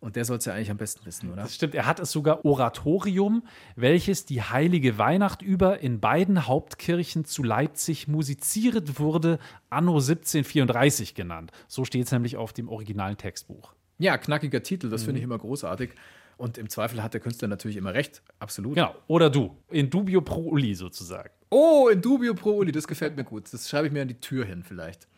Und 0.00 0.14
der 0.14 0.24
soll 0.24 0.38
es 0.38 0.44
ja 0.44 0.54
eigentlich 0.54 0.70
am 0.70 0.76
besten 0.76 1.04
wissen, 1.06 1.32
oder? 1.32 1.42
Das 1.42 1.56
stimmt, 1.56 1.74
er 1.74 1.84
hat 1.86 1.98
es 1.98 2.12
sogar 2.12 2.44
Oratorium, 2.44 3.42
welches 3.74 4.24
die 4.26 4.40
heilige 4.42 4.96
Weihnacht 4.96 5.42
über 5.42 5.80
in 5.80 5.98
beiden 5.98 6.46
Hauptkirchen 6.46 7.24
zu 7.24 7.42
Leipzig 7.42 8.06
musiziert 8.06 9.00
wurde, 9.00 9.40
anno 9.70 9.94
1734 9.94 11.14
genannt. 11.16 11.50
So 11.66 11.84
steht 11.84 12.06
es 12.06 12.12
nämlich 12.12 12.36
auf 12.36 12.52
dem 12.52 12.68
originalen 12.68 13.16
Textbuch. 13.16 13.74
Ja, 13.98 14.16
knackiger 14.18 14.62
Titel, 14.62 14.88
das 14.88 15.02
Mhm. 15.02 15.06
finde 15.06 15.18
ich 15.18 15.24
immer 15.24 15.38
großartig. 15.38 15.90
Und 16.36 16.56
im 16.58 16.68
Zweifel 16.68 17.02
hat 17.02 17.14
der 17.14 17.20
Künstler 17.20 17.48
natürlich 17.48 17.76
immer 17.76 17.92
recht. 17.94 18.22
Absolut. 18.38 18.76
Genau, 18.76 18.94
oder 19.08 19.28
du, 19.28 19.56
in 19.70 19.90
dubio 19.90 20.20
pro 20.20 20.40
uli 20.50 20.76
sozusagen. 20.76 21.30
Oh, 21.50 21.88
in 21.92 22.00
dubio 22.00 22.34
pro 22.34 22.52
uli, 22.58 22.70
das 22.70 22.86
gefällt 22.86 23.16
mir 23.16 23.24
gut. 23.24 23.52
Das 23.52 23.68
schreibe 23.68 23.88
ich 23.88 23.92
mir 23.92 24.02
an 24.02 24.08
die 24.08 24.20
Tür 24.20 24.44
hin 24.44 24.62
vielleicht. 24.62 25.08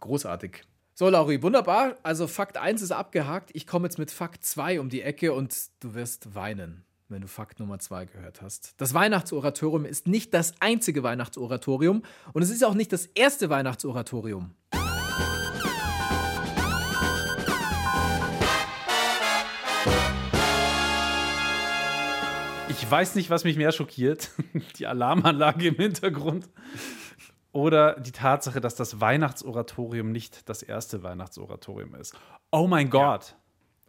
Großartig. 0.00 0.62
So, 0.94 1.08
Lauri, 1.08 1.42
wunderbar. 1.42 1.96
Also 2.02 2.26
Fakt 2.26 2.58
1 2.58 2.82
ist 2.82 2.92
abgehakt. 2.92 3.48
Ich 3.54 3.66
komme 3.66 3.86
jetzt 3.86 3.98
mit 3.98 4.10
Fakt 4.10 4.44
2 4.44 4.78
um 4.78 4.90
die 4.90 5.00
Ecke 5.00 5.32
und 5.32 5.56
du 5.80 5.94
wirst 5.94 6.34
weinen, 6.34 6.84
wenn 7.08 7.22
du 7.22 7.28
Fakt 7.28 7.60
Nummer 7.60 7.78
2 7.78 8.04
gehört 8.04 8.42
hast. 8.42 8.74
Das 8.76 8.92
Weihnachtsoratorium 8.92 9.86
ist 9.86 10.06
nicht 10.06 10.34
das 10.34 10.52
einzige 10.60 11.02
Weihnachtsoratorium 11.02 12.02
und 12.34 12.42
es 12.42 12.50
ist 12.50 12.62
auch 12.62 12.74
nicht 12.74 12.92
das 12.92 13.06
erste 13.06 13.48
Weihnachtsoratorium. 13.48 14.54
Ich 22.68 22.90
weiß 22.90 23.14
nicht, 23.14 23.30
was 23.30 23.44
mich 23.44 23.56
mehr 23.56 23.72
schockiert. 23.72 24.30
Die 24.76 24.86
Alarmanlage 24.86 25.68
im 25.68 25.76
Hintergrund. 25.76 26.50
Oder 27.52 28.00
die 28.00 28.12
Tatsache, 28.12 28.60
dass 28.60 28.74
das 28.74 29.00
Weihnachtsoratorium 29.00 30.10
nicht 30.10 30.48
das 30.48 30.62
erste 30.62 31.02
Weihnachtsoratorium 31.02 31.94
ist. 31.94 32.14
Oh 32.50 32.66
mein 32.66 32.88
Gott. 32.88 33.36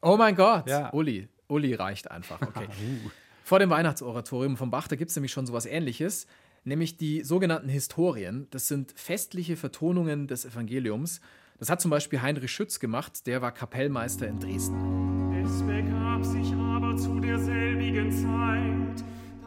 Oh 0.02 0.18
mein 0.18 0.36
Gott. 0.36 0.68
Ja. 0.68 0.92
Uli. 0.92 1.30
Uli 1.48 1.74
reicht 1.74 2.12
einfach. 2.12 2.42
Okay. 2.42 2.68
Vor 3.44 3.60
dem 3.60 3.70
Weihnachtsoratorium 3.70 4.58
von 4.58 4.70
Bach, 4.70 4.88
da 4.88 4.96
gibt 4.96 5.12
es 5.12 5.16
nämlich 5.18 5.32
schon 5.32 5.46
sowas 5.46 5.66
ähnliches, 5.66 6.28
nämlich 6.64 6.98
die 6.98 7.24
sogenannten 7.24 7.68
Historien. 7.68 8.48
Das 8.52 8.68
sind 8.68 8.94
festliche 8.96 9.58
Vertonungen 9.58 10.28
des 10.28 10.46
Evangeliums. 10.46 11.20
Das 11.60 11.70
hat 11.70 11.82
zum 11.82 11.92
Beispiel 11.92 12.22
Heinrich 12.22 12.52
Schütz 12.52 12.80
gemacht, 12.80 13.28
der 13.28 13.42
war 13.42 13.52
Kapellmeister 13.52 14.28
in 14.28 14.40
Dresden. 14.40 15.44
Es 15.44 15.62
begab 15.62 16.24
sich 16.24 16.54
aber 16.54 16.96
zu 16.96 17.20
derselbigen 17.20 18.12
Zeit, 18.12 18.83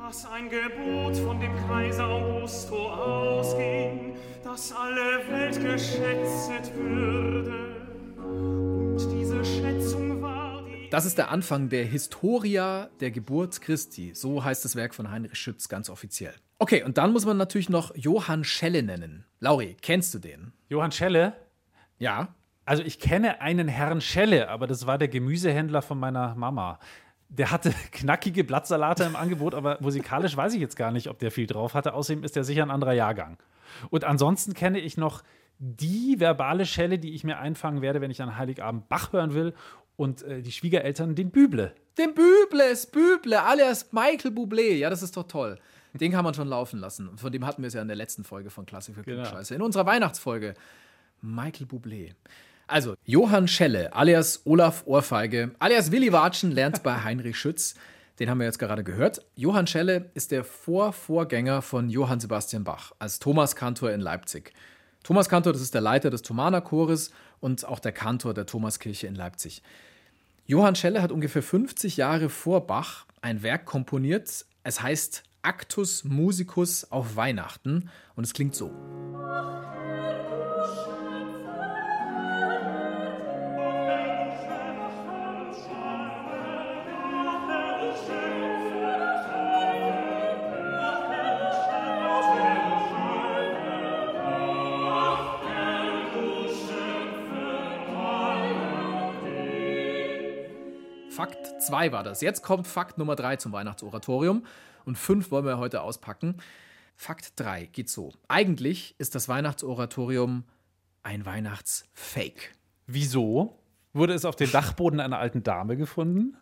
dass 0.06 0.24
ein 0.26 0.48
Gebot 0.48 1.16
von 1.16 1.40
dem 1.40 1.52
Kaiser 1.66 2.06
Augusto 2.06 2.76
ausging, 2.76 4.14
dass 4.44 4.72
alle 4.72 5.26
Welt 5.28 5.60
geschätzt 5.60 6.72
würde. 6.76 7.74
Und 8.16 8.98
diese 9.12 9.44
Schätzung 9.44 10.22
war 10.22 10.62
die 10.62 10.88
Das 10.90 11.06
ist 11.06 11.18
der 11.18 11.32
Anfang 11.32 11.68
der 11.70 11.84
Historia 11.84 12.88
der 13.00 13.10
Geburt 13.10 13.60
Christi. 13.60 14.12
So 14.14 14.44
heißt 14.44 14.64
das 14.64 14.76
Werk 14.76 14.94
von 14.94 15.10
Heinrich 15.10 15.34
Schütz 15.34 15.68
ganz 15.68 15.90
offiziell. 15.90 16.34
Okay, 16.60 16.84
und 16.84 16.98
dann 16.98 17.12
muss 17.12 17.26
man 17.26 17.36
natürlich 17.36 17.68
noch 17.68 17.92
Johann 17.96 18.44
Schelle 18.44 18.84
nennen. 18.84 19.24
Lauri, 19.40 19.76
kennst 19.82 20.14
du 20.14 20.20
den? 20.20 20.52
Johann 20.68 20.92
Schelle. 20.92 21.32
Ja. 21.98 22.28
Also 22.64 22.84
ich 22.84 23.00
kenne 23.00 23.40
einen 23.40 23.66
Herrn 23.66 24.00
Schelle, 24.00 24.50
aber 24.50 24.68
das 24.68 24.86
war 24.86 24.98
der 24.98 25.08
Gemüsehändler 25.08 25.82
von 25.82 25.98
meiner 25.98 26.36
Mama. 26.36 26.78
Der 27.28 27.50
hatte 27.50 27.72
knackige 27.92 28.44
Blattsalate 28.44 29.04
im 29.04 29.16
Angebot, 29.16 29.54
aber 29.54 29.78
musikalisch 29.80 30.36
weiß 30.36 30.54
ich 30.54 30.60
jetzt 30.60 30.76
gar 30.76 30.92
nicht, 30.92 31.08
ob 31.08 31.18
der 31.18 31.30
viel 31.30 31.46
drauf 31.46 31.74
hatte. 31.74 31.94
Außerdem 31.94 32.24
ist 32.24 32.36
der 32.36 32.44
sicher 32.44 32.62
ein 32.62 32.70
anderer 32.70 32.92
Jahrgang. 32.92 33.36
Und 33.90 34.04
ansonsten 34.04 34.54
kenne 34.54 34.78
ich 34.78 34.96
noch 34.96 35.22
die 35.58 36.16
verbale 36.18 36.66
Schelle, 36.66 36.98
die 36.98 37.14
ich 37.14 37.24
mir 37.24 37.38
einfangen 37.38 37.82
werde, 37.82 38.00
wenn 38.00 38.10
ich 38.10 38.22
an 38.22 38.36
Heiligabend 38.36 38.88
Bach 38.88 39.12
hören 39.12 39.34
will. 39.34 39.54
Und 39.96 40.22
äh, 40.22 40.42
die 40.42 40.52
Schwiegereltern 40.52 41.14
den 41.14 41.30
Büble. 41.30 41.74
Den 41.96 42.12
Büble, 42.14 42.68
das 42.70 42.86
Büble, 42.86 43.40
alias 43.42 43.92
Michael 43.92 44.32
Bublé. 44.32 44.74
Ja, 44.74 44.90
das 44.90 45.02
ist 45.02 45.16
doch 45.16 45.26
toll. 45.26 45.58
Den 45.94 46.12
kann 46.12 46.24
man 46.24 46.34
schon 46.34 46.48
laufen 46.48 46.78
lassen. 46.78 47.16
Von 47.16 47.32
dem 47.32 47.46
hatten 47.46 47.62
wir 47.62 47.68
es 47.68 47.74
ja 47.74 47.80
in 47.80 47.88
der 47.88 47.96
letzten 47.96 48.22
Folge 48.22 48.50
von 48.50 48.66
Klassik 48.66 48.94
für 48.94 49.02
Genau. 49.02 49.22
Klugscheiße. 49.22 49.54
In 49.54 49.62
unserer 49.62 49.86
Weihnachtsfolge. 49.86 50.52
Michael 51.22 51.66
Bublé. 51.66 52.12
Also, 52.68 52.96
Johann 53.04 53.46
Schelle, 53.46 53.92
alias 53.94 54.42
Olaf 54.44 54.82
Ohrfeige, 54.86 55.52
alias 55.60 55.92
Willi 55.92 56.12
Watschen, 56.12 56.50
lernt 56.50 56.82
bei 56.82 57.04
Heinrich 57.04 57.38
Schütz. 57.38 57.74
Den 58.18 58.28
haben 58.28 58.38
wir 58.38 58.46
jetzt 58.46 58.58
gerade 58.58 58.82
gehört. 58.82 59.24
Johann 59.36 59.68
Schelle 59.68 60.10
ist 60.14 60.32
der 60.32 60.42
Vorvorgänger 60.42 61.62
von 61.62 61.88
Johann 61.90 62.18
Sebastian 62.18 62.64
Bach 62.64 62.92
als 62.98 63.20
Thomaskantor 63.20 63.92
in 63.92 64.00
Leipzig. 64.00 64.52
Thomas 65.04 65.28
Kantor, 65.28 65.52
das 65.52 65.62
ist 65.62 65.74
der 65.74 65.80
Leiter 65.80 66.10
des 66.10 66.22
Thomanerchores 66.22 67.12
und 67.38 67.64
auch 67.64 67.78
der 67.78 67.92
Kantor 67.92 68.34
der 68.34 68.46
Thomaskirche 68.46 69.06
in 69.06 69.14
Leipzig. 69.14 69.62
Johann 70.46 70.74
Schelle 70.74 71.02
hat 71.02 71.12
ungefähr 71.12 71.44
50 71.44 71.96
Jahre 71.96 72.28
vor 72.28 72.66
Bach 72.66 73.06
ein 73.20 73.44
Werk 73.44 73.66
komponiert. 73.66 74.44
Es 74.64 74.82
heißt 74.82 75.22
Actus 75.42 76.02
Musicus 76.02 76.90
auf 76.90 77.14
Weihnachten 77.14 77.90
und 78.16 78.24
es 78.24 78.32
klingt 78.32 78.56
so. 78.56 78.72
Fakt 80.66 80.95
2 101.66 101.92
war 101.92 102.02
das. 102.02 102.20
Jetzt 102.20 102.42
kommt 102.42 102.66
Fakt 102.66 102.98
Nummer 102.98 103.16
3 103.16 103.36
zum 103.36 103.52
Weihnachtsoratorium 103.52 104.46
und 104.84 104.96
5 104.96 105.30
wollen 105.30 105.44
wir 105.44 105.58
heute 105.58 105.82
auspacken. 105.82 106.36
Fakt 106.94 107.32
3 107.36 107.66
geht 107.66 107.90
so. 107.90 108.12
Eigentlich 108.28 108.94
ist 108.98 109.14
das 109.14 109.28
Weihnachtsoratorium 109.28 110.44
ein 111.02 111.26
Weihnachtsfake. 111.26 112.54
Wieso? 112.86 113.58
Wurde 113.92 114.14
es 114.14 114.24
auf 114.24 114.36
dem 114.36 114.50
Dachboden 114.50 115.00
einer 115.00 115.18
alten 115.18 115.42
Dame 115.42 115.76
gefunden? 115.76 116.36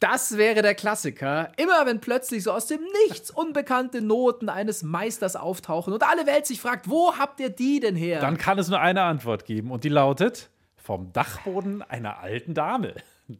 Das 0.00 0.36
wäre 0.36 0.62
der 0.62 0.74
Klassiker. 0.74 1.50
Immer 1.56 1.84
wenn 1.84 2.00
plötzlich 2.00 2.44
so 2.44 2.52
aus 2.52 2.66
dem 2.66 2.80
Nichts 3.08 3.30
unbekannte 3.30 4.00
Noten 4.00 4.48
eines 4.48 4.82
Meisters 4.82 5.34
auftauchen 5.34 5.92
und 5.92 6.04
alle 6.04 6.26
Welt 6.26 6.46
sich 6.46 6.60
fragt, 6.60 6.88
wo 6.88 7.16
habt 7.18 7.40
ihr 7.40 7.50
die 7.50 7.80
denn 7.80 7.96
her? 7.96 8.20
Dann 8.20 8.38
kann 8.38 8.58
es 8.58 8.68
nur 8.68 8.80
eine 8.80 9.02
Antwort 9.02 9.44
geben 9.44 9.72
und 9.72 9.82
die 9.82 9.88
lautet: 9.88 10.50
vom 10.76 11.12
Dachboden 11.12 11.82
einer 11.82 12.20
alten 12.20 12.54
Dame. 12.54 12.94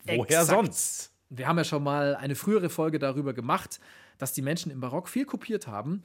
Woher 0.04 0.40
Exakt. 0.40 0.46
sonst? 0.48 1.12
Wir 1.30 1.46
haben 1.46 1.58
ja 1.58 1.64
schon 1.64 1.82
mal 1.82 2.16
eine 2.16 2.34
frühere 2.34 2.70
Folge 2.70 2.98
darüber 2.98 3.34
gemacht, 3.34 3.80
dass 4.18 4.32
die 4.32 4.42
Menschen 4.42 4.72
im 4.72 4.80
Barock 4.80 5.08
viel 5.08 5.24
kopiert 5.24 5.66
haben. 5.66 6.02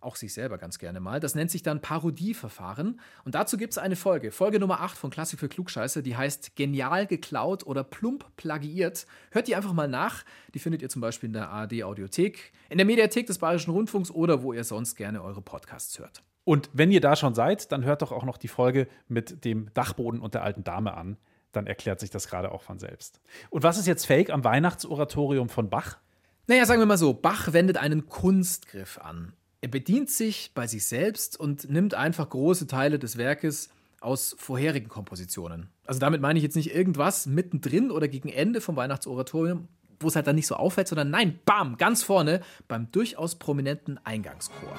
Auch 0.00 0.16
sich 0.16 0.34
selber 0.34 0.58
ganz 0.58 0.78
gerne 0.78 1.00
mal. 1.00 1.18
Das 1.18 1.34
nennt 1.34 1.50
sich 1.50 1.62
dann 1.62 1.80
Parodieverfahren. 1.80 3.00
Und 3.24 3.34
dazu 3.34 3.56
gibt 3.56 3.72
es 3.72 3.78
eine 3.78 3.96
Folge, 3.96 4.32
Folge 4.32 4.60
Nummer 4.60 4.80
8 4.80 4.98
von 4.98 5.10
Klassik 5.10 5.40
für 5.40 5.48
Klugscheiße, 5.48 6.02
die 6.02 6.14
heißt 6.14 6.56
Genial 6.56 7.06
geklaut 7.06 7.64
oder 7.66 7.84
plump 7.84 8.26
plagiiert. 8.36 9.06
Hört 9.30 9.48
die 9.48 9.56
einfach 9.56 9.72
mal 9.72 9.88
nach. 9.88 10.24
Die 10.52 10.58
findet 10.58 10.82
ihr 10.82 10.90
zum 10.90 11.00
Beispiel 11.00 11.28
in 11.28 11.32
der 11.32 11.48
ARD-Audiothek, 11.48 12.52
in 12.68 12.76
der 12.76 12.86
Mediathek 12.86 13.26
des 13.26 13.38
Bayerischen 13.38 13.70
Rundfunks 13.70 14.10
oder 14.10 14.42
wo 14.42 14.52
ihr 14.52 14.64
sonst 14.64 14.96
gerne 14.96 15.22
eure 15.22 15.40
Podcasts 15.40 15.98
hört. 15.98 16.22
Und 16.44 16.68
wenn 16.74 16.90
ihr 16.90 17.00
da 17.00 17.16
schon 17.16 17.34
seid, 17.34 17.72
dann 17.72 17.84
hört 17.84 18.02
doch 18.02 18.12
auch 18.12 18.24
noch 18.24 18.36
die 18.36 18.48
Folge 18.48 18.88
mit 19.08 19.46
dem 19.46 19.72
Dachboden 19.72 20.20
und 20.20 20.34
der 20.34 20.42
alten 20.42 20.64
Dame 20.64 20.94
an. 20.94 21.16
Dann 21.54 21.66
erklärt 21.66 22.00
sich 22.00 22.10
das 22.10 22.28
gerade 22.28 22.52
auch 22.52 22.62
von 22.62 22.78
selbst. 22.78 23.20
Und 23.50 23.62
was 23.62 23.78
ist 23.78 23.86
jetzt 23.86 24.06
fake 24.06 24.30
am 24.30 24.44
Weihnachtsoratorium 24.44 25.48
von 25.48 25.70
Bach? 25.70 25.98
Naja, 26.46 26.66
sagen 26.66 26.80
wir 26.80 26.86
mal 26.86 26.98
so, 26.98 27.14
Bach 27.14 27.52
wendet 27.52 27.78
einen 27.78 28.06
Kunstgriff 28.06 28.98
an. 28.98 29.32
Er 29.62 29.68
bedient 29.68 30.10
sich 30.10 30.52
bei 30.54 30.66
sich 30.66 30.86
selbst 30.86 31.40
und 31.40 31.70
nimmt 31.70 31.94
einfach 31.94 32.28
große 32.28 32.66
Teile 32.66 32.98
des 32.98 33.16
Werkes 33.16 33.70
aus 34.00 34.36
vorherigen 34.38 34.88
Kompositionen. 34.88 35.70
Also 35.86 36.00
damit 36.00 36.20
meine 36.20 36.38
ich 36.38 36.42
jetzt 36.42 36.56
nicht 36.56 36.74
irgendwas 36.74 37.24
mittendrin 37.24 37.90
oder 37.90 38.06
gegen 38.08 38.28
Ende 38.28 38.60
vom 38.60 38.76
Weihnachtsoratorium, 38.76 39.68
wo 40.00 40.08
es 40.08 40.16
halt 40.16 40.26
dann 40.26 40.36
nicht 40.36 40.46
so 40.46 40.56
auffällt, 40.56 40.88
sondern 40.88 41.08
nein, 41.08 41.38
bam, 41.46 41.78
ganz 41.78 42.02
vorne 42.02 42.42
beim 42.68 42.90
durchaus 42.92 43.36
prominenten 43.36 43.98
Eingangschor. 44.04 44.76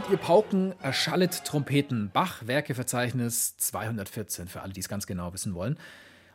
Tönet 0.00 0.12
ihr 0.12 0.16
Pauken, 0.18 0.74
erschallet 0.80 1.44
Trompeten. 1.44 2.10
Bach, 2.10 2.46
Werkeverzeichnis 2.46 3.58
214, 3.58 4.48
für 4.48 4.62
alle, 4.62 4.72
die 4.72 4.80
es 4.80 4.88
ganz 4.88 5.06
genau 5.06 5.34
wissen 5.34 5.52
wollen. 5.52 5.78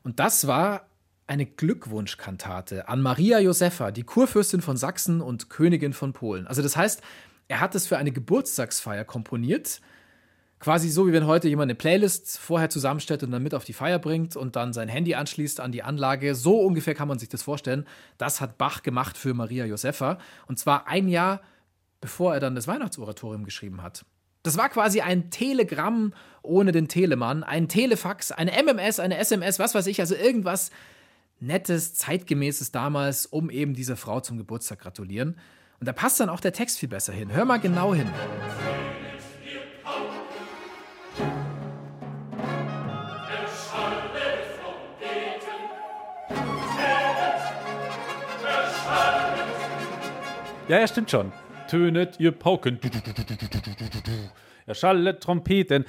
Und 0.04 0.20
das 0.20 0.46
war 0.46 0.86
eine 1.26 1.48
Glückwunschkantate 1.48 2.88
an 2.88 3.02
Maria 3.02 3.40
Josepha, 3.40 3.90
die 3.90 4.04
Kurfürstin 4.04 4.62
von 4.62 4.78
Sachsen 4.78 5.20
und 5.20 5.50
Königin 5.50 5.94
von 5.94 6.14
Polen. 6.14 6.46
Also 6.46 6.62
das 6.62 6.78
heißt, 6.78 7.02
er 7.48 7.60
hat 7.60 7.74
es 7.74 7.88
für 7.88 7.98
eine 7.98 8.12
Geburtstagsfeier 8.12 9.04
komponiert. 9.04 9.82
Quasi 10.60 10.90
so, 10.90 11.08
wie 11.08 11.14
wenn 11.14 11.26
heute 11.26 11.48
jemand 11.48 11.70
eine 11.72 11.76
Playlist 11.76 12.38
vorher 12.38 12.70
zusammenstellt 12.70 13.24
und 13.24 13.32
dann 13.32 13.42
mit 13.42 13.56
auf 13.56 13.66
die 13.66 13.74
Feier 13.74 13.98
bringt 13.98 14.36
und 14.36 14.56
dann 14.56 14.74
sein 14.74 14.90
Handy 14.90 15.16
anschließt 15.16 15.60
an 15.60 15.72
die 15.72 15.82
Anlage. 15.82 16.36
So 16.36 16.60
ungefähr 16.60 16.94
kann 16.94 17.08
man 17.08 17.18
sich 17.18 17.30
das 17.30 17.42
vorstellen. 17.42 17.88
Das 18.20 18.42
hat 18.42 18.60
Bach 18.60 18.84
gemacht 18.84 19.18
für 19.18 19.34
Maria 19.34 19.66
Josepha. 19.66 20.20
Und 20.48 20.60
zwar 20.60 20.88
ein 20.88 21.08
Jahr 21.08 21.42
bevor 22.06 22.36
er 22.36 22.40
dann 22.40 22.54
das 22.54 22.68
Weihnachtsoratorium 22.68 23.46
geschrieben 23.46 23.82
hat. 23.82 24.06
Das 24.44 24.58
war 24.58 24.70
quasi 24.70 25.02
ein 25.02 25.32
Telegramm 25.32 26.14
ohne 26.44 26.72
den 26.72 26.88
Telemann, 26.88 27.44
ein 27.44 27.68
Telefax, 27.68 28.32
eine 28.32 28.52
MMS, 28.52 29.00
eine 29.00 29.18
SMS, 29.18 29.58
was 29.58 29.74
weiß 29.74 29.88
ich, 29.88 30.00
also 30.00 30.14
irgendwas 30.14 30.70
Nettes, 31.40 31.96
Zeitgemäßes 31.96 32.72
damals, 32.72 33.26
um 33.26 33.50
eben 33.50 33.74
dieser 33.74 33.98
Frau 33.98 34.20
zum 34.20 34.38
Geburtstag 34.38 34.82
gratulieren. 34.82 35.40
Und 35.80 35.88
da 35.88 35.94
passt 35.94 36.20
dann 36.20 36.30
auch 36.30 36.42
der 36.42 36.54
Text 36.54 36.78
viel 36.78 36.90
besser 36.90 37.12
hin. 37.12 37.34
Hör 37.34 37.44
mal 37.44 37.58
genau 37.58 37.96
hin. 37.96 38.08
Ja, 50.68 50.80
ja, 50.80 50.88
stimmt 50.88 51.10
schon 51.10 51.32
ertönet, 51.76 52.20
ihr 52.20 52.32
Pauken. 52.32 52.80
Erschallet 54.66 55.22
Trompeten. 55.22 55.86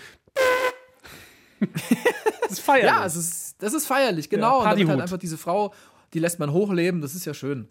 das 2.43 2.51
ist 2.51 2.61
feierlich. 2.61 2.91
Ja, 2.91 3.07
es 3.07 3.17
ist, 3.17 3.63
das 3.63 3.73
ist 3.73 3.87
feierlich, 3.87 4.29
genau. 4.29 4.63
Ja, 4.63 4.71
und 4.71 4.79
damit 4.79 4.89
halt 4.89 5.01
einfach 5.01 5.19
diese 5.19 5.39
Frau, 5.39 5.73
die 6.13 6.19
lässt 6.19 6.39
man 6.39 6.53
hochleben, 6.53 7.01
das 7.01 7.15
ist 7.15 7.25
ja 7.25 7.35
schön. 7.35 7.69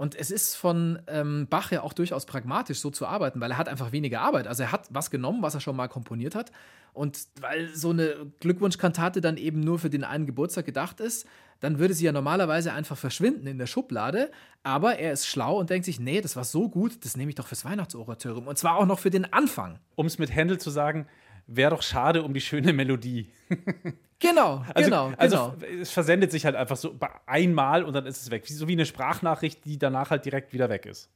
Und 0.00 0.14
es 0.14 0.30
ist 0.30 0.54
von 0.54 0.98
ähm, 1.08 1.46
Bach 1.50 1.72
ja 1.72 1.82
auch 1.82 1.92
durchaus 1.92 2.24
pragmatisch, 2.24 2.80
so 2.80 2.88
zu 2.88 3.06
arbeiten, 3.06 3.38
weil 3.38 3.50
er 3.50 3.58
hat 3.58 3.68
einfach 3.68 3.92
weniger 3.92 4.22
Arbeit. 4.22 4.46
Also 4.46 4.62
er 4.62 4.72
hat 4.72 4.88
was 4.88 5.10
genommen, 5.10 5.42
was 5.42 5.52
er 5.52 5.60
schon 5.60 5.76
mal 5.76 5.88
komponiert 5.88 6.34
hat. 6.34 6.52
Und 6.94 7.26
weil 7.38 7.68
so 7.74 7.90
eine 7.90 8.32
Glückwunschkantate 8.40 9.20
dann 9.20 9.36
eben 9.36 9.60
nur 9.60 9.78
für 9.78 9.90
den 9.90 10.02
einen 10.02 10.24
Geburtstag 10.24 10.64
gedacht 10.64 11.00
ist, 11.00 11.26
dann 11.60 11.78
würde 11.78 11.92
sie 11.92 12.06
ja 12.06 12.12
normalerweise 12.12 12.72
einfach 12.72 12.96
verschwinden 12.96 13.46
in 13.46 13.58
der 13.58 13.66
Schublade. 13.66 14.30
Aber 14.62 14.96
er 14.96 15.12
ist 15.12 15.26
schlau 15.26 15.60
und 15.60 15.68
denkt 15.68 15.84
sich, 15.84 16.00
nee, 16.00 16.22
das 16.22 16.34
war 16.34 16.44
so 16.44 16.70
gut, 16.70 17.04
das 17.04 17.18
nehme 17.18 17.28
ich 17.28 17.34
doch 17.34 17.46
fürs 17.46 17.66
Weihnachtsoratorium. 17.66 18.46
Und 18.46 18.56
zwar 18.56 18.76
auch 18.76 18.86
noch 18.86 19.00
für 19.00 19.10
den 19.10 19.30
Anfang. 19.30 19.80
Um 19.96 20.06
es 20.06 20.18
mit 20.18 20.34
Händel 20.34 20.56
zu 20.56 20.70
sagen, 20.70 21.08
wäre 21.46 21.72
doch 21.72 21.82
schade 21.82 22.22
um 22.22 22.32
die 22.32 22.40
schöne 22.40 22.72
Melodie. 22.72 23.28
Genau, 24.20 24.64
Also, 24.74 24.90
genau, 24.90 25.12
also 25.16 25.54
genau. 25.58 25.80
es 25.80 25.90
versendet 25.90 26.30
sich 26.30 26.44
halt 26.44 26.54
einfach 26.54 26.76
so 26.76 26.94
einmal 27.26 27.82
und 27.82 27.94
dann 27.94 28.06
ist 28.06 28.22
es 28.22 28.30
weg. 28.30 28.46
So 28.46 28.68
wie 28.68 28.72
eine 28.72 28.84
Sprachnachricht, 28.86 29.64
die 29.64 29.78
danach 29.78 30.10
halt 30.10 30.26
direkt 30.26 30.52
wieder 30.52 30.68
weg 30.68 30.86
ist. 30.86 31.08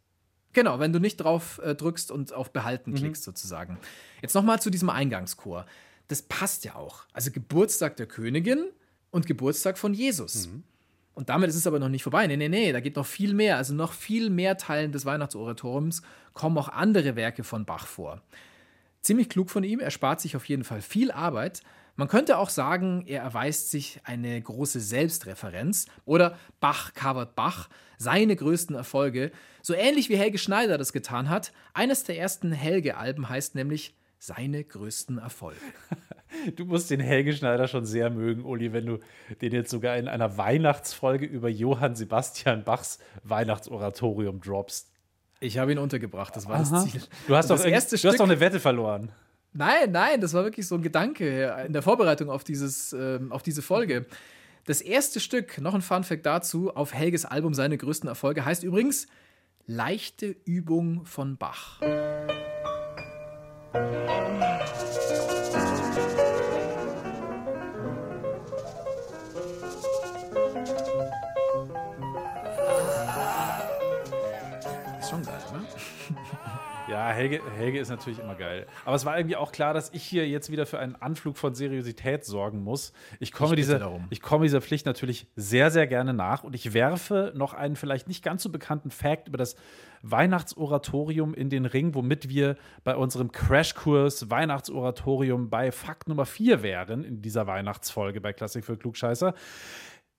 Genau, 0.55 0.79
wenn 0.79 0.93
du 0.93 1.01
nicht 1.01 1.19
drauf 1.19 1.61
äh, 1.63 1.75
drückst 1.75 2.11
und 2.11 2.33
auf 2.33 2.53
Behalten 2.53 2.95
klickst, 2.95 3.25
sozusagen. 3.25 3.79
Jetzt 4.23 4.35
nochmal 4.35 4.61
zu 4.61 4.71
diesem 4.71 4.89
Eingangschor. 4.89 5.67
Das 6.09 6.23
passt 6.23 6.65
ja 6.65 6.77
auch. 6.77 7.05
Also 7.13 7.31
Geburtstag 7.31 7.97
der 7.97 8.07
Königin 8.07 8.65
und 9.11 9.27
Geburtstag 9.27 9.77
von 9.79 9.93
Jesus. 9.95 10.49
Und 11.15 11.29
damit 11.29 11.51
ist 11.51 11.57
es 11.57 11.67
aber 11.67 11.79
noch 11.79 11.89
nicht 11.89 12.03
vorbei. 12.05 12.27
Nee, 12.27 12.37
nee, 12.37 12.49
nee, 12.49 12.73
da 12.73 12.81
geht 12.81 12.97
noch 12.97 13.07
viel 13.07 13.35
mehr. 13.35 13.57
Also 13.57 13.75
noch 13.75 13.93
viel 13.93 14.31
mehr 14.31 14.57
Teilen 14.57 14.93
des 14.93 15.05
Weihnachtsoratoriums 15.05 16.03
kommen 16.33 16.57
auch 16.57 16.69
andere 16.69 17.17
Werke 17.17 17.45
von 17.45 17.65
Bach 17.65 17.87
vor. 17.87 18.23
Ziemlich 19.03 19.29
klug 19.29 19.51
von 19.51 19.65
ihm, 19.65 19.81
er 19.81 19.91
spart 19.91 20.21
sich 20.21 20.35
auf 20.37 20.49
jeden 20.49 20.65
Fall 20.65 20.81
viel 20.81 21.11
Arbeit. 21.11 21.63
Man 21.97 22.09
könnte 22.09 22.39
auch 22.39 22.49
sagen, 22.51 23.05
er 23.07 23.23
erweist 23.23 23.71
sich 23.71 24.01
eine 24.05 24.41
große 24.41 24.81
Selbstreferenz 24.81 25.87
oder 26.05 26.37
Bach 26.61 26.93
covert 26.95 27.35
Bach, 27.37 27.69
seine 27.99 28.35
größten 28.35 28.75
Erfolge, 28.75 29.31
so 29.63 29.75
ähnlich 29.75 30.09
wie 30.09 30.17
Helge 30.17 30.39
Schneider 30.39 30.77
das 30.79 30.93
getan 30.93 31.29
hat. 31.29 31.53
Eines 31.73 32.03
der 32.05 32.19
ersten 32.19 32.51
Helge-Alben 32.53 33.29
heißt 33.29 33.55
nämlich 33.55 33.95
seine 34.19 34.65
größten 34.65 35.19
Erfolge. 35.19 35.61
Du 36.57 36.65
musst 36.65 36.91
den 36.91 36.99
Helge 36.99 37.33
Schneider 37.33 37.69
schon 37.69 37.87
sehr 37.87 38.11
mögen, 38.11 38.45
Uli, 38.45 38.73
wenn 38.73 38.87
du 38.87 38.99
den 39.41 39.53
jetzt 39.53 39.71
sogar 39.71 39.97
in 39.99 40.09
einer 40.09 40.37
Weihnachtsfolge 40.37 41.25
über 41.25 41.49
Johann 41.49 41.95
Sebastian 41.95 42.65
Bachs 42.65 42.99
Weihnachtsoratorium 43.23 44.41
droppst. 44.41 44.91
Ich 45.39 45.59
habe 45.59 45.71
ihn 45.71 45.79
untergebracht, 45.79 46.35
das 46.35 46.49
war 46.49 46.59
das 46.59 46.91
Ziel. 46.91 47.03
Du 47.29 47.37
hast, 47.37 47.51
das 47.51 47.59
doch, 47.61 47.65
irgend- 47.67 47.75
erste 47.75 47.97
du 47.97 48.09
hast 48.09 48.19
doch 48.19 48.25
eine 48.25 48.41
Wette 48.41 48.59
verloren. 48.59 49.13
Nein, 49.57 49.93
nein, 49.93 50.21
das 50.21 50.35
war 50.35 50.43
wirklich 50.43 50.67
so 50.67 50.75
ein 50.75 50.83
Gedanke 50.83 51.65
in 51.65 51.73
der 51.73 51.83
Vorbereitung 51.83 52.29
auf, 52.29 52.43
dieses, 52.43 52.93
ähm, 52.93 53.31
auf 53.31 53.45
diese 53.45 53.63
Folge. 53.63 54.05
Das 54.67 54.81
erste 54.81 55.21
Stück, 55.21 55.61
noch 55.61 55.75
ein 55.75 55.83
Fun-Fact 55.83 56.27
dazu, 56.27 56.75
auf 56.75 56.93
Helges 56.93 57.25
Album 57.25 57.55
seine 57.55 57.79
größten 57.79 58.09
Erfolge, 58.09 58.45
heißt 58.45 58.65
übrigens 58.65 59.07
Leichte 59.67 60.35
Übung 60.45 61.07
von 61.07 61.37
Bach. 61.37 61.81
Ist 75.01 75.11
schon 75.11 75.23
geil, 75.23 75.39
ne? 75.53 75.65
Ja, 76.87 77.09
Helge, 77.09 77.41
Helge 77.57 77.79
ist 77.79 77.89
natürlich 77.89 78.19
immer 78.19 78.35
geil. 78.35 78.67
Aber 78.85 78.95
es 78.95 79.07
war 79.07 79.17
irgendwie 79.17 79.37
auch 79.37 79.53
klar, 79.53 79.73
dass 79.73 79.91
ich 79.95 80.03
hier 80.03 80.29
jetzt 80.29 80.51
wieder 80.51 80.67
für 80.67 80.79
einen 80.79 80.97
Anflug 80.97 81.39
von 81.39 81.55
Seriosität 81.55 82.27
sorgen 82.27 82.63
muss. 82.63 82.93
Ich 83.21 83.33
komme, 83.33 83.55
Ich 83.55 83.61
dieser, 83.61 83.79
darum. 83.79 84.07
ich 84.11 84.21
komme 84.21 84.45
dieser 84.45 84.61
Pflicht 84.61 84.85
natürlich 84.85 85.27
sehr, 85.35 85.71
sehr 85.71 85.87
gerne 85.87 86.13
nach 86.13 86.45
und 86.45 86.55
ich 86.55 86.75
werfe 86.75 87.33
noch 87.35 87.55
einen 87.55 87.77
vielleicht 87.77 88.07
nicht 88.07 88.23
ganz 88.23 88.43
so 88.43 88.51
bekannten 88.51 88.91
Fact 88.91 89.29
über 89.29 89.39
das 89.39 89.57
Weihnachtsoratorium 90.03 91.33
in 91.33 91.49
den 91.49 91.65
Ring, 91.65 91.95
womit 91.95 92.29
wir 92.29 92.57
bei 92.85 92.95
unserem 92.95 93.33
Crashkurs 93.33 94.29
Weihnachtsoratorium 94.29 95.49
bei 95.49 95.73
Fakt 95.73 96.09
Nummer 96.09 96.27
4 96.27 96.63
wären 96.63 97.03
in 97.03 97.23
dieser 97.23 97.47
Weihnachtsfolge 97.47 98.21
bei 98.21 98.35
Klassik 98.35 98.67
für 98.67 98.77
Klugscheißer. 98.77 99.33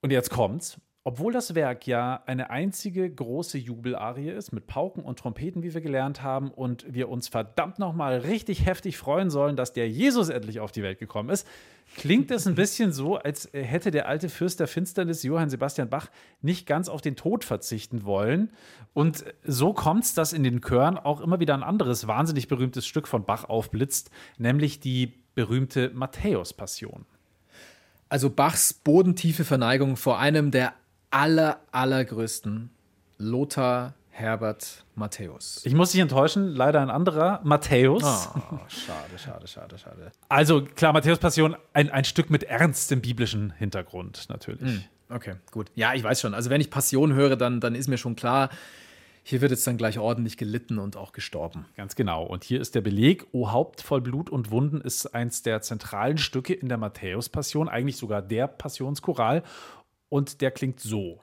Und 0.01 0.11
jetzt 0.11 0.31
kommt's. 0.31 0.79
Obwohl 1.07 1.31
das 1.31 1.53
Werk 1.53 1.85
ja 1.85 2.23
eine 2.25 2.49
einzige 2.49 3.07
große 3.07 3.59
Jubelarie 3.59 4.31
ist, 4.31 4.51
mit 4.51 4.65
Pauken 4.65 5.03
und 5.03 5.19
Trompeten, 5.19 5.61
wie 5.61 5.71
wir 5.71 5.81
gelernt 5.81 6.23
haben, 6.23 6.49
und 6.49 6.83
wir 6.91 7.09
uns 7.09 7.27
verdammt 7.27 7.77
nochmal 7.77 8.17
richtig 8.17 8.65
heftig 8.65 8.97
freuen 8.97 9.29
sollen, 9.29 9.55
dass 9.55 9.71
der 9.71 9.87
Jesus 9.87 10.29
endlich 10.29 10.59
auf 10.59 10.71
die 10.71 10.81
Welt 10.81 10.97
gekommen 10.97 11.29
ist, 11.29 11.47
klingt 11.95 12.31
es 12.31 12.47
ein 12.47 12.55
bisschen 12.55 12.91
so, 12.91 13.17
als 13.17 13.47
hätte 13.53 13.91
der 13.91 14.07
alte 14.07 14.29
Fürst 14.29 14.59
der 14.59 14.67
Finsternis, 14.67 15.21
Johann 15.21 15.51
Sebastian 15.51 15.89
Bach, 15.89 16.09
nicht 16.41 16.65
ganz 16.65 16.89
auf 16.89 17.01
den 17.01 17.15
Tod 17.15 17.43
verzichten 17.43 18.03
wollen. 18.03 18.49
Und 18.95 19.25
so 19.43 19.73
kommt 19.73 20.05
es, 20.05 20.15
dass 20.15 20.33
in 20.33 20.41
den 20.41 20.59
Chören 20.59 20.97
auch 20.97 21.21
immer 21.21 21.39
wieder 21.39 21.53
ein 21.53 21.61
anderes 21.61 22.07
wahnsinnig 22.07 22.47
berühmtes 22.47 22.87
Stück 22.87 23.07
von 23.07 23.25
Bach 23.25 23.43
aufblitzt, 23.43 24.09
nämlich 24.39 24.79
die 24.79 25.13
berühmte 25.35 25.91
Matthäus-Passion. 25.93 27.05
Also 28.09 28.31
Bachs 28.31 28.73
bodentiefe 28.73 29.43
Verneigung 29.43 29.97
vor 29.97 30.17
einem 30.17 30.49
der 30.49 30.73
aller, 31.11 31.61
allergrößten, 31.71 32.69
Lothar 33.17 33.93
Herbert 34.09 34.85
Matthäus. 34.95 35.61
Ich 35.65 35.73
muss 35.73 35.91
dich 35.91 35.99
enttäuschen, 35.99 36.47
leider 36.47 36.81
ein 36.81 36.89
anderer, 36.89 37.41
Matthäus. 37.43 38.03
Ah, 38.03 38.61
schade, 38.69 39.17
schade, 39.17 39.45
schade, 39.45 39.77
schade. 39.77 40.11
Also 40.29 40.63
klar, 40.63 40.93
Matthäus 40.93 41.19
Passion, 41.19 41.57
ein, 41.73 41.89
ein 41.89 42.05
Stück 42.05 42.29
mit 42.29 42.43
ernstem 42.43 43.01
biblischen 43.01 43.51
Hintergrund 43.51 44.27
natürlich. 44.29 44.89
Okay, 45.09 45.35
gut. 45.51 45.69
Ja, 45.75 45.93
ich 45.93 46.03
weiß 46.03 46.21
schon. 46.21 46.33
Also 46.33 46.49
wenn 46.49 46.61
ich 46.61 46.69
Passion 46.69 47.13
höre, 47.13 47.35
dann, 47.35 47.59
dann 47.59 47.75
ist 47.75 47.89
mir 47.89 47.97
schon 47.97 48.15
klar, 48.15 48.49
hier 49.21 49.41
wird 49.41 49.51
jetzt 49.51 49.65
dann 49.67 49.75
gleich 49.75 49.99
ordentlich 49.99 50.37
gelitten 50.37 50.77
und 50.79 50.97
auch 50.97 51.11
gestorben. 51.11 51.65
Ganz 51.75 51.95
genau. 51.95 52.23
Und 52.23 52.43
hier 52.43 52.61
ist 52.61 52.75
der 52.75 52.81
Beleg, 52.81 53.25
O 53.31 53.51
Haupt 53.51 53.81
voll 53.81 53.99
Blut 53.99 54.29
und 54.29 54.51
Wunden 54.51 54.79
ist 54.81 55.07
eins 55.15 55.41
der 55.41 55.61
zentralen 55.61 56.19
Stücke 56.19 56.53
in 56.53 56.69
der 56.69 56.77
Matthäus-Passion, 56.77 57.67
eigentlich 57.67 57.97
sogar 57.97 58.21
der 58.21 58.47
Passionschoral. 58.47 59.43
Und 60.09 60.41
der 60.41 60.51
klingt 60.51 60.79
so. 60.79 61.21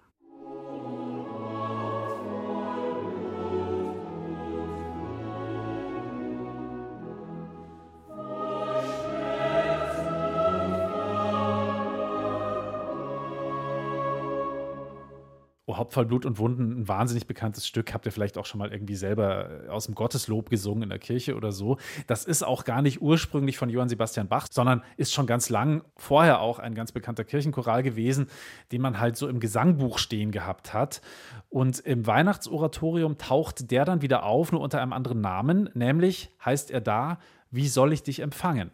O 15.73 15.79
Haupt 15.79 15.95
voll 15.95 16.05
Blut 16.05 16.27
und 16.27 16.39
Wunden, 16.39 16.83
ein 16.83 16.89
wahnsinnig 16.89 17.27
bekanntes 17.27 17.67
Stück. 17.67 17.95
Habt 17.95 18.05
ihr 18.05 18.13
vielleicht 18.13 18.37
auch 18.37 18.45
schon 18.45 18.59
mal 18.59 18.71
irgendwie 18.71 18.95
selber 18.95 19.65
äh, 19.65 19.69
aus 19.69 19.87
dem 19.87 19.95
Gotteslob 19.95 20.51
gesungen 20.51 20.83
in 20.83 20.91
der 20.91 20.99
Kirche 20.99 21.35
oder 21.35 21.51
so. 21.51 21.79
Das 22.07 22.27
ist 22.27 22.43
auch 22.43 22.65
gar 22.65 22.83
nicht 22.83 23.01
ursprünglich 23.01 23.57
von 23.57 23.71
Johann 23.71 23.89
Sebastian 23.89 24.29
Bach, 24.29 24.49
sondern 24.51 24.83
ist 24.99 25.15
schon 25.15 25.27
ganz 25.27 25.49
lang 25.49 25.83
vorher 25.97 26.43
auch 26.43 26.59
ein 26.59 26.75
ganz 26.75 26.93
bekannter 26.93 27.25
Kirchenchoral 27.25 27.83
gewesen, 27.83 28.27
den 28.71 28.83
man 28.83 29.01
halt 29.01 29.17
so 29.17 29.29
im 29.29 29.41
Gesangbuch 29.41 29.97
stehen 29.97 30.31
gehabt 30.31 30.75
hat. 30.75 31.01
Und 31.49 31.79
im 31.81 32.07
Weihnachtsoratorium 32.07 33.17
taucht 33.17 33.71
der 33.71 33.87
dann 33.87 34.03
wieder 34.03 34.25
auf, 34.25 34.53
nur 34.53 34.61
unter 34.61 34.83
einem 34.83 34.93
anderen 34.93 35.23
Namen, 35.23 35.71
nämlich 35.73 36.31
heißt 36.45 36.71
er 36.71 36.83
da, 36.83 37.19
wie 37.51 37.69
soll 37.69 37.95
ich 37.95 38.03
dich 38.03 38.21
empfangen? 38.21 38.73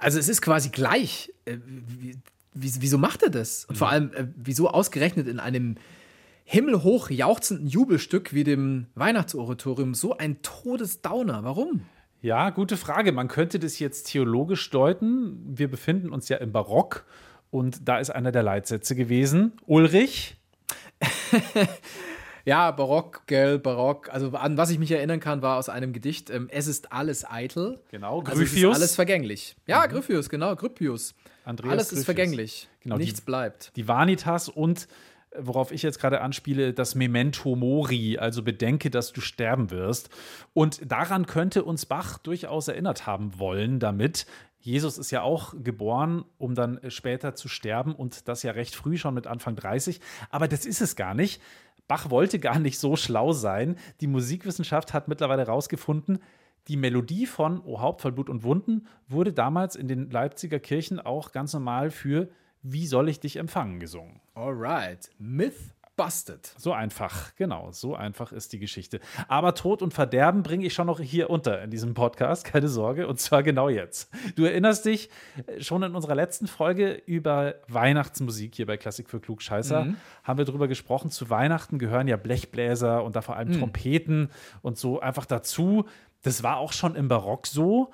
Also 0.00 0.18
es 0.18 0.28
ist 0.28 0.42
quasi 0.42 0.70
gleich. 0.70 1.32
Äh, 1.44 1.58
wie, 1.64 2.16
wie, 2.54 2.72
wieso 2.80 2.98
macht 2.98 3.22
er 3.22 3.30
das? 3.30 3.66
Und 3.66 3.76
vor 3.78 3.90
allem, 3.90 4.12
äh, 4.14 4.26
wieso 4.34 4.68
ausgerechnet 4.68 5.28
in 5.28 5.38
einem 5.38 5.76
himmelhoch 6.44 7.10
jauchzenden 7.10 7.68
Jubelstück 7.68 8.32
wie 8.34 8.42
dem 8.42 8.86
Weihnachtsoratorium 8.96 9.94
so 9.94 10.16
ein 10.16 10.42
Todesdowner? 10.42 11.44
Warum? 11.44 11.82
Ja, 12.22 12.50
gute 12.50 12.76
Frage. 12.76 13.12
Man 13.12 13.28
könnte 13.28 13.58
das 13.58 13.78
jetzt 13.78 14.04
theologisch 14.04 14.68
deuten. 14.70 15.38
Wir 15.46 15.70
befinden 15.70 16.10
uns 16.10 16.28
ja 16.28 16.38
im 16.38 16.50
Barock 16.50 17.04
und 17.50 17.88
da 17.88 17.98
ist 17.98 18.10
einer 18.10 18.32
der 18.32 18.42
Leitsätze 18.42 18.94
gewesen. 18.94 19.52
Ulrich, 19.66 20.36
Ja, 22.44 22.70
Barock, 22.70 23.22
gell, 23.26 23.58
Barock. 23.58 24.08
Also 24.12 24.30
an 24.32 24.56
was 24.56 24.70
ich 24.70 24.78
mich 24.78 24.90
erinnern 24.90 25.20
kann, 25.20 25.42
war 25.42 25.58
aus 25.58 25.68
einem 25.68 25.92
Gedicht, 25.92 26.30
ähm, 26.30 26.48
es 26.50 26.66
ist 26.66 26.92
alles 26.92 27.28
eitel. 27.30 27.80
Genau, 27.90 28.20
also 28.20 28.32
es 28.32 28.38
ist 28.48 28.52
Gryphius. 28.54 28.76
alles 28.76 28.94
vergänglich. 28.94 29.56
Ja, 29.66 29.86
Gryphius, 29.86 30.28
genau, 30.28 30.54
Gryphius. 30.56 31.14
Andreas 31.44 31.70
alles 31.72 31.82
Gryphius. 31.88 31.98
ist 32.00 32.04
vergänglich. 32.04 32.68
Genau, 32.82 32.96
Nichts 32.96 33.20
die- 33.20 33.24
bleibt. 33.26 33.72
die 33.76 33.88
Vanitas 33.88 34.48
und 34.48 34.88
worauf 35.38 35.70
ich 35.70 35.82
jetzt 35.82 36.00
gerade 36.00 36.22
anspiele, 36.22 36.72
das 36.74 36.96
Memento 36.96 37.54
Mori, 37.54 38.18
also 38.18 38.42
bedenke, 38.42 38.90
dass 38.90 39.12
du 39.12 39.20
sterben 39.20 39.70
wirst. 39.70 40.08
Und 40.54 40.90
daran 40.90 41.26
könnte 41.26 41.62
uns 41.62 41.86
Bach 41.86 42.18
durchaus 42.18 42.66
erinnert 42.66 43.06
haben 43.06 43.38
wollen 43.38 43.78
damit. 43.78 44.26
Jesus 44.58 44.98
ist 44.98 45.10
ja 45.12 45.22
auch 45.22 45.54
geboren, 45.62 46.24
um 46.36 46.54
dann 46.56 46.80
später 46.88 47.34
zu 47.36 47.48
sterben 47.48 47.94
und 47.94 48.28
das 48.28 48.42
ja 48.42 48.50
recht 48.52 48.74
früh 48.74 48.98
schon 48.98 49.14
mit 49.14 49.26
Anfang 49.28 49.54
30. 49.56 50.00
Aber 50.30 50.48
das 50.48 50.66
ist 50.66 50.80
es 50.80 50.96
gar 50.96 51.14
nicht. 51.14 51.40
Bach 51.90 52.08
wollte 52.08 52.38
gar 52.38 52.60
nicht 52.60 52.78
so 52.78 52.94
schlau 52.94 53.32
sein. 53.32 53.74
Die 54.00 54.06
Musikwissenschaft 54.06 54.94
hat 54.94 55.08
mittlerweile 55.08 55.44
herausgefunden, 55.44 56.20
die 56.68 56.76
Melodie 56.76 57.26
von 57.26 57.60
O 57.64 57.80
Haupt 57.80 58.02
voll 58.02 58.12
Blut 58.12 58.30
und 58.30 58.44
Wunden 58.44 58.86
wurde 59.08 59.32
damals 59.32 59.74
in 59.74 59.88
den 59.88 60.08
Leipziger 60.08 60.60
Kirchen 60.60 61.00
auch 61.00 61.32
ganz 61.32 61.52
normal 61.52 61.90
für 61.90 62.28
Wie 62.62 62.86
soll 62.86 63.08
ich 63.08 63.18
dich 63.18 63.38
empfangen 63.38 63.80
gesungen. 63.80 64.20
Alright. 64.34 65.10
Myth 65.18 65.74
busted. 66.00 66.54
So 66.56 66.72
einfach, 66.72 67.34
genau, 67.36 67.72
so 67.72 67.94
einfach 67.94 68.32
ist 68.32 68.54
die 68.54 68.58
Geschichte. 68.58 69.00
Aber 69.28 69.54
Tod 69.54 69.82
und 69.82 69.92
Verderben 69.92 70.42
bringe 70.42 70.64
ich 70.64 70.72
schon 70.72 70.86
noch 70.86 70.98
hier 70.98 71.28
unter 71.28 71.62
in 71.62 71.70
diesem 71.70 71.92
Podcast, 71.92 72.44
keine 72.44 72.68
Sorge, 72.68 73.06
und 73.06 73.20
zwar 73.20 73.42
genau 73.42 73.68
jetzt. 73.68 74.10
Du 74.34 74.44
erinnerst 74.44 74.86
dich 74.86 75.10
äh, 75.46 75.60
schon 75.60 75.82
in 75.82 75.94
unserer 75.94 76.14
letzten 76.14 76.46
Folge 76.46 77.02
über 77.04 77.56
Weihnachtsmusik 77.68 78.54
hier 78.54 78.64
bei 78.64 78.78
Klassik 78.78 79.10
für 79.10 79.20
Klugscheißer, 79.20 79.84
mhm. 79.84 79.96
haben 80.24 80.38
wir 80.38 80.46
darüber 80.46 80.68
gesprochen, 80.68 81.10
zu 81.10 81.28
Weihnachten 81.28 81.78
gehören 81.78 82.08
ja 82.08 82.16
Blechbläser 82.16 83.04
und 83.04 83.14
da 83.14 83.20
vor 83.20 83.36
allem 83.36 83.48
mhm. 83.48 83.58
Trompeten 83.58 84.30
und 84.62 84.78
so 84.78 85.00
einfach 85.00 85.26
dazu. 85.26 85.84
Das 86.22 86.42
war 86.42 86.56
auch 86.56 86.72
schon 86.72 86.96
im 86.96 87.08
Barock 87.08 87.46
so. 87.46 87.92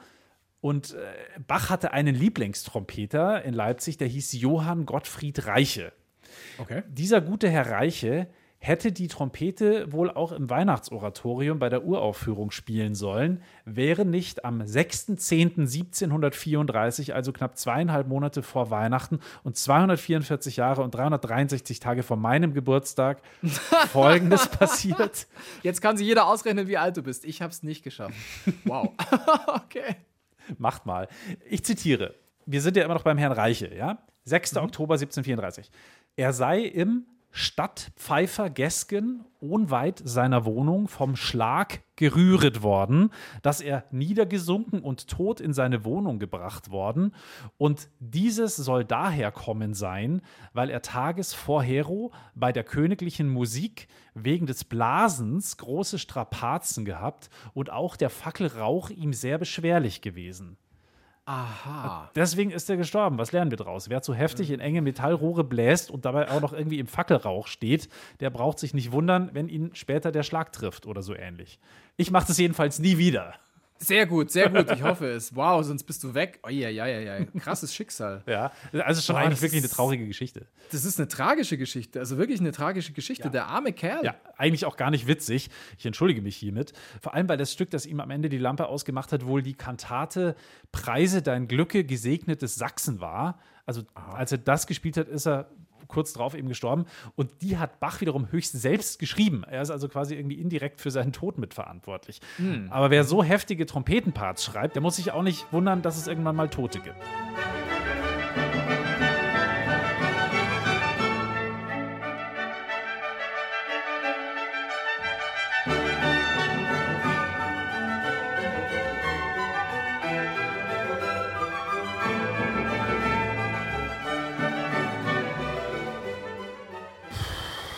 Und 0.61 0.95
äh, 0.95 1.41
Bach 1.45 1.71
hatte 1.71 1.93
einen 1.93 2.15
Lieblingstrompeter 2.15 3.43
in 3.43 3.53
Leipzig, 3.53 3.99
der 3.99 4.07
hieß 4.07 4.33
Johann 4.35 4.87
Gottfried 4.87 5.47
Reiche. 5.47 5.93
Okay. 6.59 6.83
Dieser 6.89 7.21
gute 7.21 7.49
Herr 7.49 7.71
Reiche 7.71 8.27
hätte 8.59 8.91
die 8.91 9.09
Trompete 9.09 9.93
wohl 9.93 10.11
auch 10.11 10.33
im 10.33 10.49
Weihnachtsoratorium 10.51 11.59
bei 11.59 11.69
der 11.69 11.85
Uraufführung 11.85 12.51
spielen 12.51 12.95
sollen, 12.95 13.43
wäre 13.65 14.05
nicht 14.05 14.45
am 14.45 14.61
6.10.1734, 14.61 17.13
also 17.13 17.33
knapp 17.33 17.57
zweieinhalb 17.57 18.09
Monate 18.09 18.43
vor 18.43 18.71
Weihnachten 18.71 19.21
und 19.45 19.57
244 19.57 20.57
Jahre 20.57 20.83
und 20.83 20.95
363 20.95 21.81
Tage 21.81 22.03
vor 22.03 22.17
meinem 22.17 22.55
Geburtstag 22.55 23.23
Folgendes 23.93 24.49
passiert. 24.49 25.29
Jetzt 25.63 25.81
kann 25.81 25.97
sich 25.97 26.07
jeder 26.07 26.27
ausrechnen, 26.27 26.67
wie 26.67 26.77
alt 26.77 26.97
du 26.97 27.03
bist. 27.03 27.25
Ich 27.25 27.43
habe 27.43 27.53
es 27.53 27.63
nicht 27.63 27.85
geschafft. 27.85 28.17
Wow. 28.65 28.91
okay. 29.47 29.95
Macht 30.59 30.87
mal. 30.87 31.09
Ich 31.49 31.65
zitiere. 31.65 32.15
Wir 32.47 32.61
sind 32.61 32.77
ja 32.77 32.85
immer 32.85 32.95
noch 32.95 33.03
beim 33.03 33.19
Herrn 33.19 33.33
Reiche, 33.33 33.75
ja? 33.75 33.99
6. 34.25 34.55
Mhm. 34.55 34.63
Oktober 34.63 34.95
1734. 34.95 35.71
Er 36.17 36.33
sei 36.33 36.61
im 36.61 37.05
Stadtpfeifer 37.31 38.49
Gesken 38.49 39.27
ohnweit 39.41 40.01
seiner 40.03 40.47
Wohnung 40.47 40.89
vom 40.89 41.15
Schlag 41.15 41.83
gerühret 41.95 42.63
worden, 42.63 43.11
dass 43.43 43.61
er 43.61 43.85
niedergesunken 43.91 44.81
und 44.81 45.09
tot 45.09 45.43
in 45.43 45.53
seine 45.53 45.85
Wohnung 45.85 46.19
gebracht 46.19 46.71
worden. 46.71 47.15
Und 47.59 47.91
dieses 48.01 48.57
soll 48.57 48.87
daher 48.87 49.31
kommen 49.33 49.75
sein, 49.75 50.23
weil 50.55 50.71
er 50.71 50.81
tages 50.81 51.35
vorhero 51.35 52.11
bei 52.35 52.53
der 52.53 52.65
königlichen 52.65 53.29
Musik 53.29 53.89
wegen 54.15 54.47
des 54.47 54.65
Blasens 54.65 55.59
große 55.59 55.99
Strapazen 55.99 56.87
gehabt 56.87 57.29
und 57.53 57.71
auch 57.71 57.97
der 57.97 58.09
Fackelrauch 58.09 58.89
ihm 58.89 59.13
sehr 59.13 59.37
beschwerlich 59.37 60.01
gewesen. 60.01 60.57
Aha. 61.29 62.09
Deswegen 62.15 62.53
ist 62.53 62.71
er 62.71 62.77
gestorben. 62.77 63.19
Was 63.19 63.33
lernen 63.33 63.51
wir 63.51 63.59
daraus? 63.59 63.91
Wer 63.91 64.01
zu 64.01 64.15
heftig 64.15 64.51
in 64.53 64.61
enge 64.61 64.81
Metallrohre 64.81 65.43
bläst 65.43 65.91
und 65.91 66.05
dabei 66.05 66.31
auch 66.31 66.41
noch 66.41 66.53
irgendwie 66.53 66.79
im 66.79 66.87
Fackelrauch 66.87 67.49
steht, 67.49 67.89
der 68.21 68.31
braucht 68.31 68.61
sich 68.61 68.75
nicht 68.75 68.93
wundern, 68.93 69.31
wenn 69.33 69.49
ihn 69.49 69.75
später 69.75 70.13
der 70.13 70.23
Schlag 70.23 70.53
trifft 70.53 70.87
oder 70.87 71.03
so 71.03 71.17
ähnlich. 71.17 71.59
Ich 71.97 72.13
mache 72.13 72.29
das 72.29 72.39
jedenfalls 72.39 72.79
nie 72.79 72.97
wieder. 72.97 73.35
Sehr 73.79 74.07
gut, 74.07 74.31
sehr 74.31 74.49
gut. 74.49 74.71
Ich 74.71 74.83
hoffe 74.85 75.07
es. 75.07 75.35
Wow, 75.35 75.65
sonst 75.65 75.85
bist 75.85 76.03
du 76.05 76.15
weg. 76.15 76.41
Oh, 76.43 76.49
ja, 76.49 76.69
ja, 76.69 76.87
ja, 76.87 77.19
ja. 77.19 77.25
Krasses 77.39 77.75
Schicksal. 77.75 78.23
Ja, 78.27 78.53
also 78.73 79.01
schon 79.01 79.15
Boah, 79.17 79.23
eigentlich 79.23 79.43
wirklich 79.43 79.63
eine 79.63 79.71
traurige 79.71 80.07
Geschichte. 80.07 80.47
Das 80.73 80.85
ist 80.85 80.99
eine 80.99 81.09
tragische 81.09 81.59
Geschichte. 81.59 81.99
Also 81.99 82.19
wirklich 82.19 82.41
eine 82.41 82.53
tragische 82.53 82.93
Geschichte. 82.93 83.25
Ja. 83.25 83.31
Der 83.31 83.47
arme 83.47 83.73
Kerl. 83.73 84.05
Ja, 84.05 84.15
eigentlich 84.37 84.65
auch 84.65 84.77
gar 84.77 84.91
nicht 84.91 85.07
witzig. 85.07 85.51
Ich 85.79 85.87
entschuldige 85.87 86.23
mich 86.23 86.37
hiermit. 86.37 86.73
Vor 87.01 87.15
allem, 87.15 87.29
weil 87.29 87.37
das 87.37 87.53
Stück, 87.53 87.71
das 87.71 87.87
ihm 87.87 88.01
am 88.01 88.11
Ende 88.11 88.29
die 88.29 88.39
Lampe 88.39 88.67
ausgemacht 88.67 89.13
hat, 89.13 89.27
wohl 89.27 89.43
die 89.43 89.55
Kantate 89.55 90.37
Preise 90.73 91.23
dein 91.23 91.49
Glücke, 91.49 91.85
gesegnetes 91.85 92.55
Sachsen 92.57 93.01
war. 93.01 93.39
Also, 93.67 93.83
als 93.95 94.33
er 94.33 94.39
das 94.39 94.67
gespielt 94.67 94.97
hat, 94.97 95.09
ist 95.09 95.27
er 95.27 95.51
kurz 95.89 96.13
drauf 96.13 96.35
eben 96.35 96.49
gestorben. 96.49 96.87
Und 97.15 97.31
die 97.43 97.59
hat 97.59 97.81
Bach 97.81 98.01
wiederum 98.01 98.31
höchst 98.31 98.53
selbst 98.53 98.99
geschrieben. 98.99 99.45
Er 99.49 99.63
ist 99.63 99.71
also 99.71 99.89
quasi 99.89 100.15
irgendwie 100.15 100.41
indirekt 100.41 100.81
für 100.81 100.91
seinen 100.91 101.13
Tod 101.13 101.39
mitverantwortlich. 101.39 102.21
Hm. 102.37 102.69
Aber 102.71 102.91
wer 102.91 103.05
so 103.05 103.23
heftige 103.23 103.67
Trompetenparts 103.67 104.45
schreibt, 104.45 104.75
der 104.75 104.83
muss 104.83 104.97
sich 104.97 105.13
auch 105.13 105.23
nicht 105.23 105.53
wundern, 105.53 105.83
dass 105.83 105.97
es 105.97 106.07
irgendwann 106.07 106.37
mal 106.37 106.49
Tote 106.49 106.81
gibt. 106.81 106.97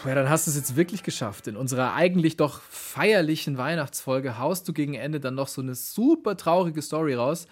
Ja, 0.08 0.14
dann 0.14 0.30
hast 0.30 0.46
du 0.46 0.50
es 0.50 0.56
jetzt 0.56 0.74
wirklich 0.74 1.02
geschafft. 1.02 1.48
In 1.48 1.56
unserer 1.58 1.92
eigentlich 1.92 2.38
doch 2.38 2.62
feierlichen 2.62 3.58
Weihnachtsfolge 3.58 4.38
haust 4.38 4.66
du 4.66 4.72
gegen 4.72 4.94
Ende 4.94 5.20
dann 5.20 5.34
noch 5.34 5.48
so 5.48 5.60
eine 5.60 5.74
super 5.74 6.38
traurige 6.38 6.80
Story 6.80 7.12
raus. 7.12 7.46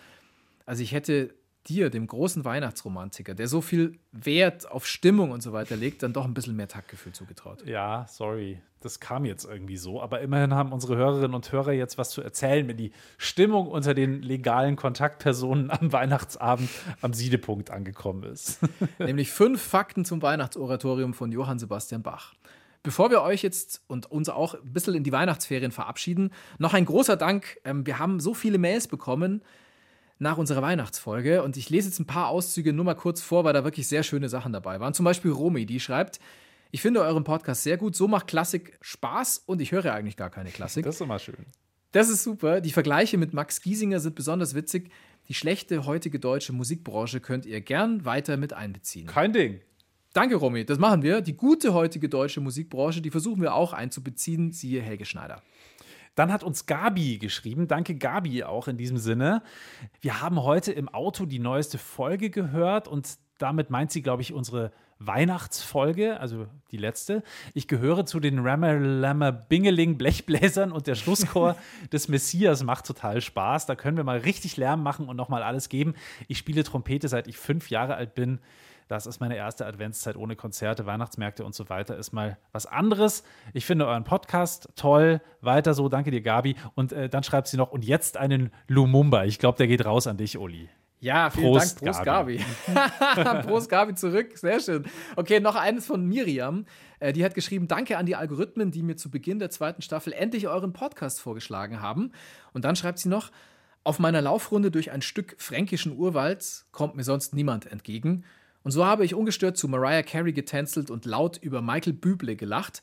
Also 0.65 0.83
ich 0.83 0.93
hätte 0.93 1.35
dir, 1.69 1.91
dem 1.91 2.07
großen 2.07 2.45
Weihnachtsromantiker, 2.45 3.35
der 3.35 3.49
so 3.49 3.61
viel 3.61 3.99
Wert 4.13 4.71
auf 4.71 4.87
Stimmung 4.87 5.31
und 5.33 5.43
so 5.43 5.53
weiter 5.53 5.77
legt, 5.77 6.03
dann 6.03 6.13
doch 6.13 6.25
ein 6.25 6.35
bisschen 6.35 6.57
mehr 6.57 6.69
Taktgefühl 6.69 7.13
zugetraut. 7.13 7.67
Ja, 7.67 8.07
sorry. 8.09 8.63
Das 8.81 9.01
kam 9.01 9.25
jetzt 9.25 9.45
irgendwie 9.45 9.77
so. 9.77 10.01
Aber 10.01 10.21
immerhin 10.21 10.55
haben 10.55 10.73
unsere 10.73 10.97
Hörerinnen 10.97 11.35
und 11.35 11.51
Hörer 11.51 11.73
jetzt 11.73 11.99
was 11.99 12.11
zu 12.11 12.23
erzählen, 12.23 12.69
wenn 12.69 12.77
die 12.77 12.93
Stimmung 13.19 13.69
unter 13.69 13.95
den 13.95 14.23
legalen 14.23 14.77
Kontaktpersonen 14.77 15.71
am 15.71 15.93
Weihnachtsabend 15.93 16.71
am 17.01 17.13
Siedepunkt 17.13 17.71
angekommen 17.71 18.23
ist. 18.23 18.61
Nämlich 18.99 19.31
fünf 19.31 19.61
Fakten 19.61 20.05
zum 20.05 20.23
Weihnachtsoratorium 20.23 21.15
von 21.15 21.33
Johann 21.33 21.59
Sebastian 21.59 22.03
Bach. 22.03 22.35
Bevor 22.87 23.11
wir 23.11 23.21
euch 23.23 23.43
jetzt 23.43 23.83
und 23.89 24.09
uns 24.13 24.29
auch 24.29 24.55
ein 24.55 24.73
bisschen 24.73 24.95
in 24.95 25.03
die 25.03 25.11
Weihnachtsferien 25.11 25.73
verabschieden, 25.73 26.31
noch 26.59 26.73
ein 26.73 26.85
großer 26.85 27.17
Dank. 27.17 27.59
Ähm, 27.65 27.85
wir 27.85 27.99
haben 27.99 28.21
so 28.21 28.33
viele 28.33 28.59
Mails 28.59 28.87
bekommen 28.87 29.43
nach 30.21 30.39
unserer 30.39 30.63
Weihnachtsfolge. 30.63 31.43
Und 31.43 31.57
ich 31.57 31.69
lese 31.69 31.89
jetzt 31.89 31.99
ein 31.99 32.07
paar 32.07 32.29
Auszüge 32.29 32.73
nur 32.73 32.85
mal 32.85 32.95
kurz 32.95 33.21
vor, 33.21 33.43
weil 33.43 33.53
da 33.53 33.65
wirklich 33.65 33.89
sehr 33.89 34.05
schöne 34.05 34.29
Sachen 34.29 34.53
dabei 34.53 34.79
waren. 34.79 34.95
Zum 34.95 35.05
Beispiel 35.05 35.33
Romy, 35.33 35.67
die 35.67 35.81
schreibt, 35.81 36.21
ich 36.71 36.81
finde 36.81 37.01
euren 37.01 37.25
Podcast 37.25 37.65
sehr 37.65 37.77
gut. 37.77 37.97
So 37.97 38.07
macht 38.07 38.29
Klassik 38.29 38.79
Spaß 38.83 39.43
und 39.47 39.61
ich 39.61 39.73
höre 39.73 39.93
eigentlich 39.93 40.17
gar 40.17 40.31
keine 40.31 40.51
Klassik. 40.51 40.85
Das 40.85 40.95
ist 40.95 41.01
immer 41.01 41.19
schön. 41.19 41.45
Das 41.91 42.09
ist 42.09 42.23
super. 42.23 42.61
Die 42.61 42.71
Vergleiche 42.71 43.19
mit 43.19 43.35
Max 43.35 43.63
Giesinger 43.63 43.99
sind 43.99 44.15
besonders 44.15 44.55
witzig. 44.55 44.93
Die 45.27 45.35
schlechte 45.35 45.87
heutige 45.87 46.21
deutsche 46.21 46.53
Musikbranche 46.53 47.19
könnt 47.19 47.47
ihr 47.47 47.61
gern 47.63 48.05
weiter 48.05 48.37
mit 48.37 48.53
einbeziehen. 48.53 49.09
Kein 49.09 49.33
Ding. 49.33 49.61
Danke, 50.17 50.37
Romy. 50.37 50.65
Das 50.65 50.79
machen 50.79 51.03
wir. 51.03 51.21
Die 51.21 51.37
gute 51.37 51.75
heutige 51.75 52.09
deutsche 52.09 52.41
Musikbranche, 52.41 53.03
die 53.03 53.11
versuchen 53.11 53.43
wir 53.43 53.55
auch 53.55 53.75
einzubeziehen. 53.75 54.51
Siehe 54.51 54.81
Helge 54.81 55.05
Schneider. 55.05 55.43
Dann 56.15 56.33
hat 56.33 56.43
uns 56.43 56.65
Gabi 56.65 57.19
geschrieben. 57.19 57.69
Danke, 57.69 57.97
Gabi, 57.97 58.43
auch 58.43 58.67
in 58.67 58.79
diesem 58.79 58.97
Sinne. 58.97 59.43
Wir 60.01 60.23
haben 60.23 60.43
heute 60.43 60.73
im 60.73 60.89
Auto 60.89 61.27
die 61.27 61.39
neueste 61.39 61.77
Folge 61.77 62.31
gehört 62.31 62.89
und 62.89 63.19
damit 63.37 63.69
meint 63.69 63.93
sie, 63.93 64.01
glaube 64.01 64.23
ich, 64.23 64.33
unsere 64.33 64.73
Weihnachtsfolge, 64.99 66.19
also 66.19 66.47
die 66.71 66.79
letzte. 66.79 67.23
Ich 67.53 67.69
gehöre 67.69 68.07
zu 68.07 68.19
den 68.19 68.39
Rammer 68.39 68.79
Lammer 68.79 69.33
Bingeling 69.33 69.99
Blechbläsern 69.99 70.73
und 70.73 70.87
der 70.87 70.95
Schlusschor 70.95 71.57
des 71.93 72.09
Messias 72.09 72.63
macht 72.63 72.87
total 72.87 73.21
Spaß. 73.21 73.67
Da 73.67 73.75
können 73.75 73.99
wir 73.99 74.05
mal 74.05 74.21
richtig 74.21 74.57
Lärm 74.57 74.83
machen 74.83 75.11
und 75.11 75.17
nochmal 75.17 75.43
alles 75.43 75.69
geben. 75.69 75.93
Ich 76.27 76.39
spiele 76.39 76.65
Trompete 76.65 77.09
seit 77.09 77.29
ich 77.29 77.37
fünf 77.37 77.69
Jahre 77.69 77.97
alt 77.97 78.15
bin. 78.15 78.41
Das 78.89 79.07
ist 79.07 79.21
meine 79.21 79.37
erste 79.37 79.67
Adventszeit 79.67 80.17
ohne 80.17 80.37
Konzerte, 80.37 80.87
Weihnachtsmärkte 80.87 81.45
und 81.45 81.55
so 81.55 81.69
weiter. 81.69 81.97
Ist 81.97 82.13
mal 82.13 82.39
was 82.53 82.67
anderes. 82.67 83.25
Ich 83.53 83.67
finde 83.67 83.87
euren 83.87 84.05
Podcast 84.05 84.69
toll. 84.77 85.21
Weiter 85.41 85.75
so. 85.75 85.89
Danke 85.89 86.13
dir, 86.13 86.21
Gabi. 86.21 86.55
Und 86.75 86.93
äh, 86.93 87.09
dann 87.09 87.25
schreibt 87.25 87.49
sie 87.49 87.57
noch, 87.57 87.73
und 87.73 87.85
jetzt 87.85 88.17
einen 88.17 88.53
Lumumba. 88.69 89.25
Ich 89.25 89.41
glaube, 89.41 89.59
der 89.59 89.67
geht 89.67 89.85
raus 89.85 90.07
an 90.07 90.19
dich, 90.19 90.39
Uli. 90.39 90.69
Ja, 91.01 91.31
vielen 91.31 91.53
Prost, 91.53 91.83
Dank. 91.83 91.93
Prost, 91.93 92.05
Gabi. 92.05 92.41
Gabi. 93.15 93.43
Prost, 93.47 93.69
Gabi, 93.69 93.95
zurück. 93.95 94.39
Sehr 94.39 94.61
schön. 94.61 94.85
Okay, 95.17 95.41
noch 95.41 95.57
eines 95.57 95.85
von 95.85 96.07
Miriam. 96.07 96.65
Äh, 97.01 97.13
die 97.13 97.25
hat 97.25 97.35
geschrieben: 97.35 97.69
Danke 97.69 97.99
an 97.99 98.07
die 98.07 98.17
Algorithmen, 98.17 98.71
die 98.71 98.83
mir 98.83 98.97
zu 98.97 99.11
Beginn 99.11 99.39
der 99.39 99.51
zweiten 99.51 99.83
Staffel 99.83 100.13
endlich 100.13 100.49
euren 100.49 100.73
Podcast 100.73 101.21
vorgeschlagen 101.21 101.81
haben. 101.83 102.13
Und 102.55 102.65
dann 102.65 102.77
schreibt 102.77 102.99
sie 102.99 103.09
noch: 103.09 103.31
Auf 103.85 103.99
meiner 103.99 104.23
Laufrunde 104.23 104.71
durch 104.71 104.91
ein 104.91 105.03
Stück 105.03 105.37
fränkischen 105.39 105.97
Urwalds 105.97 106.69
kommt 106.73 106.97
mir 106.97 107.05
sonst 107.05 107.35
niemand 107.35 107.67
entgegen. 107.67 108.25
Und 108.67 108.73
so 108.73 108.85
habe 108.85 109.05
ich 109.05 109.15
ungestört 109.15 109.57
zu 109.57 109.69
Mariah 109.69 110.03
Carey 110.03 110.33
getänzelt 110.33 110.91
und 110.91 111.05
laut 111.05 111.37
über 111.37 111.63
Michael 111.63 111.93
Büble 111.93 112.35
gelacht. 112.35 112.83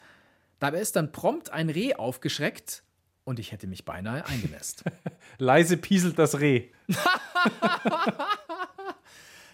Dabei 0.60 0.80
ist 0.80 0.96
dann 0.96 1.12
prompt 1.12 1.50
ein 1.50 1.70
Reh 1.70 1.96
aufgeschreckt 1.96 2.84
und 3.26 3.38
ich 3.38 3.52
hätte 3.52 3.68
mich 3.68 3.84
beinahe 3.84 4.26
eingenässt. 4.26 4.86
Leise 5.40 5.76
pieselt 5.76 6.18
das 6.18 6.40
Reh. 6.40 6.70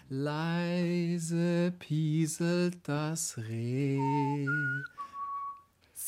Leise 0.08 1.74
pieselt 1.80 2.86
das 2.86 3.36
Reh. 3.36 3.98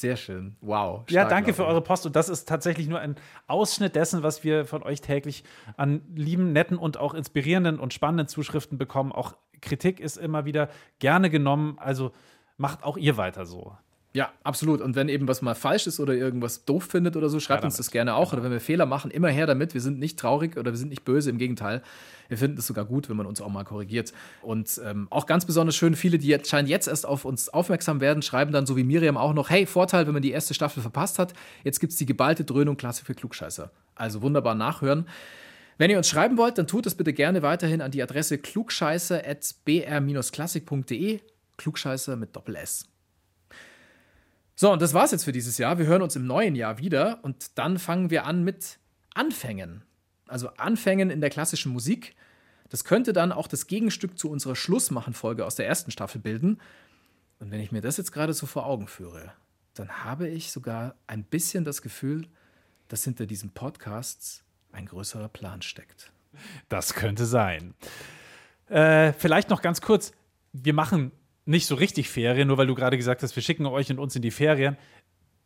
Sehr 0.02 0.16
schön. 0.16 0.56
Wow. 0.60 1.04
Ja, 1.10 1.26
danke 1.26 1.54
für 1.54 1.64
eure 1.64 1.80
Post. 1.80 2.06
Und 2.06 2.16
das 2.16 2.28
ist 2.28 2.48
tatsächlich 2.48 2.88
nur 2.88 2.98
ein 2.98 3.14
Ausschnitt 3.46 3.94
dessen, 3.94 4.24
was 4.24 4.42
wir 4.42 4.64
von 4.64 4.82
euch 4.82 5.00
täglich 5.00 5.44
an 5.76 6.02
lieben, 6.16 6.52
netten 6.52 6.76
und 6.76 6.96
auch 6.96 7.14
inspirierenden 7.14 7.78
und 7.78 7.94
spannenden 7.94 8.26
Zuschriften 8.26 8.78
bekommen. 8.78 9.12
Auch 9.12 9.36
Kritik 9.60 10.00
ist 10.00 10.16
immer 10.16 10.44
wieder 10.44 10.70
gerne 10.98 11.30
genommen. 11.30 11.78
Also 11.78 12.10
macht 12.56 12.82
auch 12.82 12.96
ihr 12.96 13.16
weiter 13.16 13.46
so. 13.46 13.76
Ja, 14.14 14.30
absolut. 14.42 14.82
Und 14.82 14.94
wenn 14.94 15.08
eben 15.08 15.26
was 15.26 15.40
mal 15.40 15.54
falsch 15.54 15.86
ist 15.86 15.98
oder 15.98 16.12
irgendwas 16.12 16.66
doof 16.66 16.84
findet 16.84 17.16
oder 17.16 17.30
so, 17.30 17.40
schreibt 17.40 17.62
Her 17.62 17.66
uns 17.66 17.78
das 17.78 17.90
gerne 17.90 18.14
auch. 18.14 18.34
Oder 18.34 18.42
wenn 18.42 18.52
wir 18.52 18.60
Fehler 18.60 18.84
machen, 18.84 19.10
immer 19.10 19.28
her 19.28 19.46
damit. 19.46 19.72
Wir 19.72 19.80
sind 19.80 19.98
nicht 19.98 20.18
traurig 20.18 20.58
oder 20.58 20.70
wir 20.70 20.76
sind 20.76 20.90
nicht 20.90 21.06
böse. 21.06 21.30
Im 21.30 21.38
Gegenteil, 21.38 21.80
wir 22.28 22.36
finden 22.36 22.58
es 22.58 22.66
sogar 22.66 22.84
gut, 22.84 23.08
wenn 23.08 23.16
man 23.16 23.24
uns 23.24 23.40
auch 23.40 23.48
mal 23.48 23.64
korrigiert. 23.64 24.12
Und 24.42 24.78
ähm, 24.84 25.06
auch 25.08 25.24
ganz 25.24 25.46
besonders 25.46 25.76
schön, 25.76 25.96
viele, 25.96 26.18
die 26.18 26.26
jetzt, 26.26 26.50
scheinen 26.50 26.68
jetzt 26.68 26.88
erst 26.88 27.06
auf 27.06 27.24
uns 27.24 27.48
aufmerksam 27.48 28.02
werden, 28.02 28.22
schreiben 28.22 28.52
dann, 28.52 28.66
so 28.66 28.76
wie 28.76 28.84
Miriam 28.84 29.16
auch 29.16 29.32
noch, 29.32 29.48
hey, 29.48 29.64
Vorteil, 29.64 30.06
wenn 30.06 30.12
man 30.12 30.22
die 30.22 30.32
erste 30.32 30.52
Staffel 30.52 30.82
verpasst 30.82 31.18
hat, 31.18 31.32
jetzt 31.64 31.80
gibt 31.80 31.92
es 31.92 31.98
die 31.98 32.04
geballte 32.04 32.44
Dröhnung 32.44 32.76
Klasse 32.76 33.06
für 33.06 33.14
Klugscheißer. 33.14 33.70
Also 33.94 34.20
wunderbar 34.20 34.54
nachhören. 34.54 35.06
Wenn 35.78 35.90
ihr 35.90 35.96
uns 35.96 36.08
schreiben 36.08 36.36
wollt, 36.36 36.58
dann 36.58 36.66
tut 36.66 36.84
es 36.84 36.94
bitte 36.94 37.14
gerne 37.14 37.40
weiterhin 37.40 37.80
an 37.80 37.90
die 37.90 38.02
Adresse 38.02 38.36
klugscheißer.br-klassik.de. 38.36 41.20
Klugscheißer 41.56 42.16
mit 42.16 42.36
Doppel-S. 42.36 42.91
So, 44.62 44.70
und 44.70 44.80
das 44.80 44.94
war's 44.94 45.10
jetzt 45.10 45.24
für 45.24 45.32
dieses 45.32 45.58
Jahr. 45.58 45.78
Wir 45.78 45.86
hören 45.86 46.02
uns 46.02 46.14
im 46.14 46.24
neuen 46.24 46.54
Jahr 46.54 46.78
wieder 46.78 47.18
und 47.22 47.58
dann 47.58 47.80
fangen 47.80 48.10
wir 48.10 48.26
an 48.26 48.44
mit 48.44 48.78
Anfängen. 49.12 49.82
Also 50.28 50.50
Anfängen 50.50 51.10
in 51.10 51.20
der 51.20 51.30
klassischen 51.30 51.72
Musik. 51.72 52.14
Das 52.68 52.84
könnte 52.84 53.12
dann 53.12 53.32
auch 53.32 53.48
das 53.48 53.66
Gegenstück 53.66 54.16
zu 54.16 54.30
unserer 54.30 54.54
Schlussmachen-Folge 54.54 55.44
aus 55.44 55.56
der 55.56 55.66
ersten 55.66 55.90
Staffel 55.90 56.20
bilden. 56.20 56.60
Und 57.40 57.50
wenn 57.50 57.58
ich 57.58 57.72
mir 57.72 57.80
das 57.80 57.96
jetzt 57.96 58.12
gerade 58.12 58.34
so 58.34 58.46
vor 58.46 58.64
Augen 58.64 58.86
führe, 58.86 59.32
dann 59.74 60.04
habe 60.04 60.28
ich 60.28 60.52
sogar 60.52 60.94
ein 61.08 61.24
bisschen 61.24 61.64
das 61.64 61.82
Gefühl, 61.82 62.28
dass 62.86 63.02
hinter 63.02 63.26
diesen 63.26 63.50
Podcasts 63.50 64.44
ein 64.70 64.86
größerer 64.86 65.28
Plan 65.28 65.62
steckt. 65.62 66.12
Das 66.68 66.94
könnte 66.94 67.26
sein. 67.26 67.74
Äh, 68.68 69.12
vielleicht 69.12 69.50
noch 69.50 69.60
ganz 69.60 69.80
kurz: 69.80 70.12
Wir 70.52 70.72
machen 70.72 71.10
nicht 71.44 71.66
so 71.66 71.74
richtig 71.74 72.08
Ferien, 72.08 72.48
nur 72.48 72.58
weil 72.58 72.66
du 72.66 72.74
gerade 72.74 72.96
gesagt 72.96 73.22
hast, 73.22 73.34
wir 73.36 73.42
schicken 73.42 73.66
euch 73.66 73.90
und 73.90 73.98
uns 73.98 74.14
in 74.16 74.22
die 74.22 74.30
Ferien. 74.30 74.76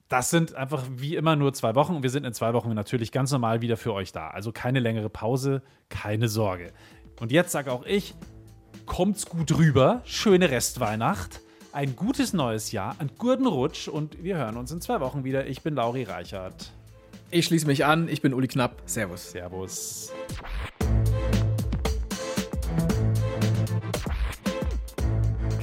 Das 0.09 0.31
sind 0.31 0.55
einfach 0.55 0.85
wie 0.91 1.17
immer 1.17 1.35
nur 1.35 1.53
zwei 1.53 1.75
Wochen 1.75 1.97
und 1.97 2.03
wir 2.03 2.11
sind 2.11 2.25
in 2.25 2.33
zwei 2.33 2.53
Wochen 2.53 2.73
natürlich 2.75 3.11
ganz 3.11 3.33
normal 3.33 3.61
wieder 3.61 3.77
für 3.77 3.93
euch 3.93 4.13
da. 4.13 4.29
Also 4.29 4.53
keine 4.53 4.79
längere 4.79 5.11
Pause, 5.11 5.63
keine 5.89 6.29
Sorge. 6.29 6.73
Und 7.19 7.33
jetzt 7.33 7.51
sage 7.53 7.73
auch 7.73 7.85
ich, 7.85 8.15
kommt's 8.85 9.27
gut 9.27 9.57
rüber, 9.57 10.03
schöne 10.05 10.51
Restweihnacht, 10.51 11.41
ein 11.73 11.97
gutes 11.97 12.33
neues 12.33 12.73
Jahr, 12.73 12.97
einen 12.99 13.11
guten 13.19 13.47
Rutsch 13.47 13.89
und 13.89 14.23
wir 14.23 14.37
hören 14.37 14.57
uns 14.57 14.71
in 14.71 14.81
zwei 14.81 15.01
Wochen 15.01 15.25
wieder. 15.25 15.47
Ich 15.47 15.63
bin 15.63 15.75
Lauri 15.75 16.05
Reichert. 16.05 16.73
Ich 17.31 17.47
schließe 17.47 17.67
mich 17.67 17.85
an. 17.85 18.09
Ich 18.09 18.23
bin 18.23 18.33
Uli 18.33 18.47
Knapp. 18.47 18.83
Servus. 18.87 19.33
Servus. 19.33 20.13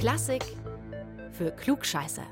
Klassik 0.04 0.44
für 1.32 1.50
Klugscheißer. 1.50 2.26